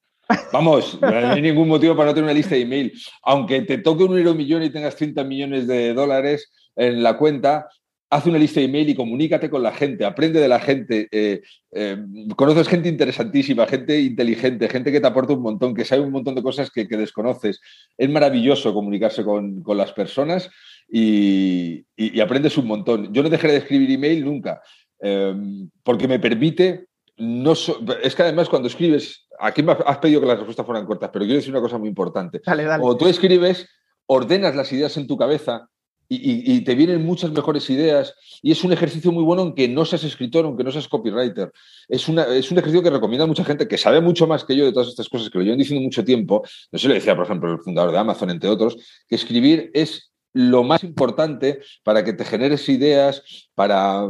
[0.52, 2.92] Vamos, no hay ningún motivo para no tener una lista de email.
[3.24, 7.68] Aunque te toque un euro millón y tengas 30 millones de dólares en la cuenta,
[8.10, 11.42] haz una lista de email y comunícate con la gente, aprende de la gente, eh,
[11.70, 11.96] eh,
[12.36, 16.34] conoces gente interesantísima, gente inteligente, gente que te aporta un montón, que sabe un montón
[16.34, 17.60] de cosas que, desconoces.
[17.96, 20.50] Es maravilloso comunicarse con, las personas
[20.88, 21.84] y,
[22.20, 23.14] aprendes un montón.
[23.14, 24.60] Yo no dejaré de escribir email nunca,
[25.00, 25.34] eh,
[25.82, 26.86] porque me permite...
[27.16, 31.10] No es que además cuando escribes, aquí me has pedido que las respuestas fueran cortas,
[31.12, 32.40] pero quiero decir una cosa muy importante.
[32.44, 32.80] Dale, dale.
[32.80, 33.68] Cuando tú escribes,
[34.06, 35.68] ordenas las ideas en tu cabeza
[36.12, 40.02] y, te vienen muchas mejores ideas y es un ejercicio muy bueno aunque no seas
[40.02, 41.52] escritor, aunque no seas copywriter.
[41.88, 44.56] Es, una, es un ejercicio que recomienda a mucha gente que sabe mucho más que
[44.56, 46.42] yo de todas estas cosas, que lo llevan diciendo mucho tiempo.
[46.72, 48.76] No sé, le decía, por ejemplo, el fundador de Amazon, entre otros,
[49.08, 53.22] que escribir es lo más importante para que te generes ideas,
[53.54, 54.08] para,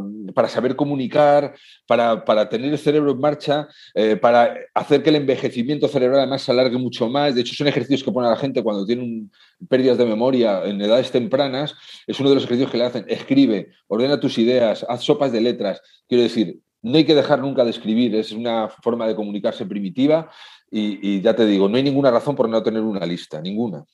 [0.48, 1.54] saber comunicar,
[1.86, 6.52] para, tener el cerebro en marcha, eh, para hacer que el envejecimiento cerebral además se
[6.52, 7.34] alargue mucho más.
[7.34, 9.30] De hecho, son ejercicios que pone a la gente cuando tienen
[9.68, 11.74] pérdidas de memoria en edades tempranas.
[12.06, 13.04] Es uno de los ejercicios que le hacen.
[13.08, 15.80] Escribe, ordena tus ideas, haz sopas de letras.
[16.06, 20.30] Quiero decir, no hay que dejar nunca de escribir, es una forma de comunicarse primitiva
[20.70, 23.84] y ya te digo, no hay ninguna razón por no tener una lista, ninguna.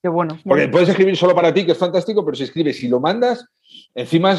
[0.00, 0.38] Qué bueno.
[0.44, 3.44] Porque puedes escribir solo para ti, que es fantástico, pero si escribes y lo mandas,
[3.94, 4.32] encima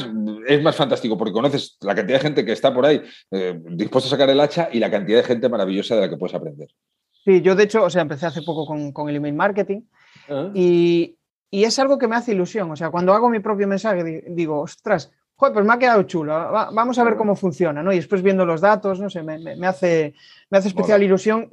[0.48, 3.02] es, más fantástico, porque conoces la cantidad de gente que está por ahí
[3.32, 6.18] eh, dispuesta a sacar el hacha y la cantidad de gente maravillosa de la que
[6.18, 6.70] puedes aprender.
[7.26, 9.82] Sí, yo de hecho, o sea, empecé hace poco con, el email marketing
[10.30, 10.50] ah.
[10.54, 11.16] y,
[11.52, 12.72] es algo que me hace ilusión.
[12.72, 16.34] O sea, cuando hago mi propio mensaje, digo, ostras, joder, pues me ha quedado chulo,
[16.72, 17.92] vamos a ver cómo funciona, ¿no?
[17.92, 20.14] Y después viendo los datos, no sé, me, hace,
[20.50, 21.50] me hace especial ilusión,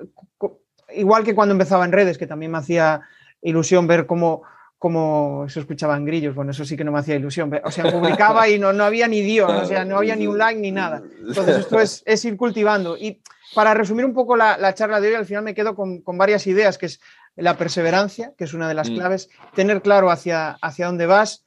[0.95, 3.03] igual que cuando empezaba en redes, que también me hacía
[3.43, 4.43] ilusión ver cómo,
[4.79, 6.35] cómo se escuchaban grillos.
[6.35, 7.53] Bueno, eso sí que no me hacía ilusión.
[7.65, 10.39] O sea, publicaba y no, no había ni Dios, o sea, no había ni un
[10.39, 11.03] like ni nada.
[11.27, 12.97] Entonces, esto es, es ir cultivando.
[12.97, 13.21] Y
[13.55, 16.79] para resumir un poco la, charla de hoy, al final me quedo con, varias ideas,
[16.79, 17.01] que es
[17.37, 18.95] la perseverancia, que es una de las mm.
[18.95, 21.45] claves, tener claro hacia, hacia dónde vas,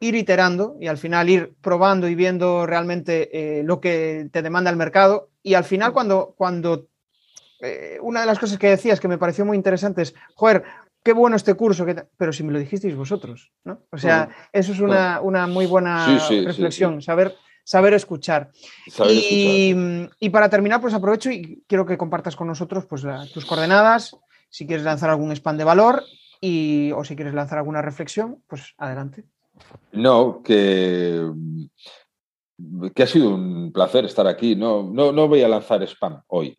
[0.00, 4.70] ir iterando y al final ir probando y viendo realmente eh, lo que te demanda
[4.70, 5.30] el mercado.
[5.42, 6.88] Y al final, cuando, cuando
[7.60, 10.64] eh, una de las cosas que decías que me pareció muy interesante es, joder,
[11.02, 11.86] qué bueno este curso,
[12.16, 13.82] pero si me lo dijisteis vosotros, ¿no?
[13.90, 17.34] O sea, eso es una, muy buena reflexión, saber
[17.64, 18.50] saber escuchar.
[19.08, 24.16] y, para terminar, pues aprovecho y quiero que compartas con nosotros pues, tus coordenadas,
[24.48, 26.04] si quieres lanzar algún spam de valor
[26.40, 29.24] y, o si quieres lanzar alguna reflexión, pues adelante.
[29.92, 31.30] No, que,
[32.94, 34.56] que ha sido un placer estar aquí.
[34.56, 36.58] No, no, no voy a lanzar spam hoy.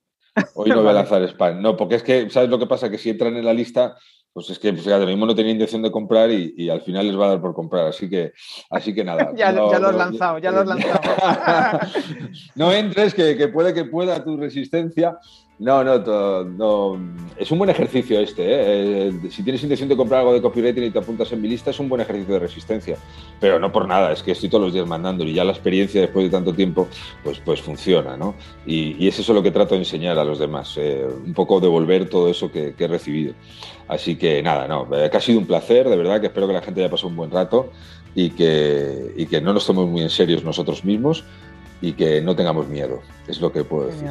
[0.55, 1.61] Hoy no voy a lanzar spam.
[1.61, 2.89] No, porque es que, ¿sabes lo que pasa?
[2.89, 3.95] Que si entran en la lista,
[4.33, 7.25] pues es que, fíjate, mismo no tenía intención de comprar y, al final les va
[7.25, 7.85] a dar por comprar.
[7.85, 8.33] Así que,
[8.71, 9.31] así que nada.
[9.35, 11.79] ya, lo has lanzado, ya lo has lanzado.
[12.55, 15.19] no entres, que, que, puede que pueda tu resistencia.
[15.63, 16.99] No, no, no,
[17.37, 18.43] es un buen ejercicio este.
[18.43, 19.07] ¿eh?
[19.07, 21.69] Eh, si tienes intención de comprar algo de copywriting y te apuntas en mi lista,
[21.69, 22.97] es un buen ejercicio de resistencia.
[23.39, 26.01] Pero no por nada, es que estoy todos los días mandando y ya la experiencia
[26.01, 26.89] después de tanto tiempo,
[27.23, 28.35] pues, pues funciona, ¿no?
[28.65, 32.09] Y, es eso lo que trato de enseñar a los demás, eh, un poco devolver
[32.09, 33.33] todo eso que, he recibido.
[33.87, 36.61] Así que nada, no, que ha sido un placer, de verdad, que espero que la
[36.61, 37.71] gente haya pasado un buen rato
[38.15, 41.23] y que, y que no nos tomemos muy en serio nosotros mismos
[41.81, 42.99] y que no tengamos miedo,
[43.29, 44.09] es lo que puedo decir.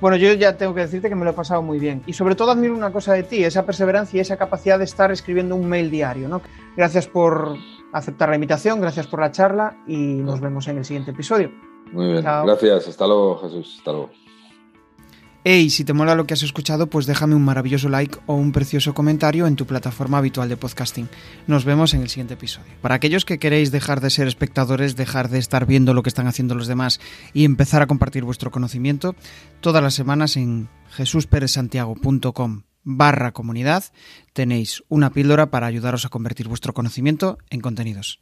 [0.00, 2.02] Bueno, yo ya tengo que decirte que me lo he pasado muy bien.
[2.06, 5.10] Y sobre todo admiro una cosa de ti, esa perseverancia y esa capacidad de estar
[5.10, 6.28] escribiendo un mail diario.
[6.28, 6.42] ¿no?
[6.76, 7.56] Gracias por
[7.92, 11.50] aceptar la invitación, gracias por la charla y nos vemos en el siguiente episodio.
[11.92, 12.88] Muy bien, gracias.
[12.88, 13.76] Hasta luego, Jesús.
[13.78, 14.25] Hasta luego.
[15.48, 18.50] Hey, si te mola lo que has escuchado, pues déjame un maravilloso like o un
[18.50, 21.08] precioso comentario en tu plataforma habitual de podcasting.
[21.46, 22.72] Nos vemos en el siguiente episodio.
[22.82, 26.26] Para aquellos que queréis dejar de ser espectadores, dejar de estar viendo lo que están
[26.26, 26.98] haciendo los demás
[27.32, 29.14] y empezar a compartir vuestro conocimiento,
[29.60, 33.84] todas las semanas en jesusperezsantiago.com barra comunidad
[34.32, 38.18] tenéis una píldora para ayudaros a convertir vuestro conocimiento en contenidos.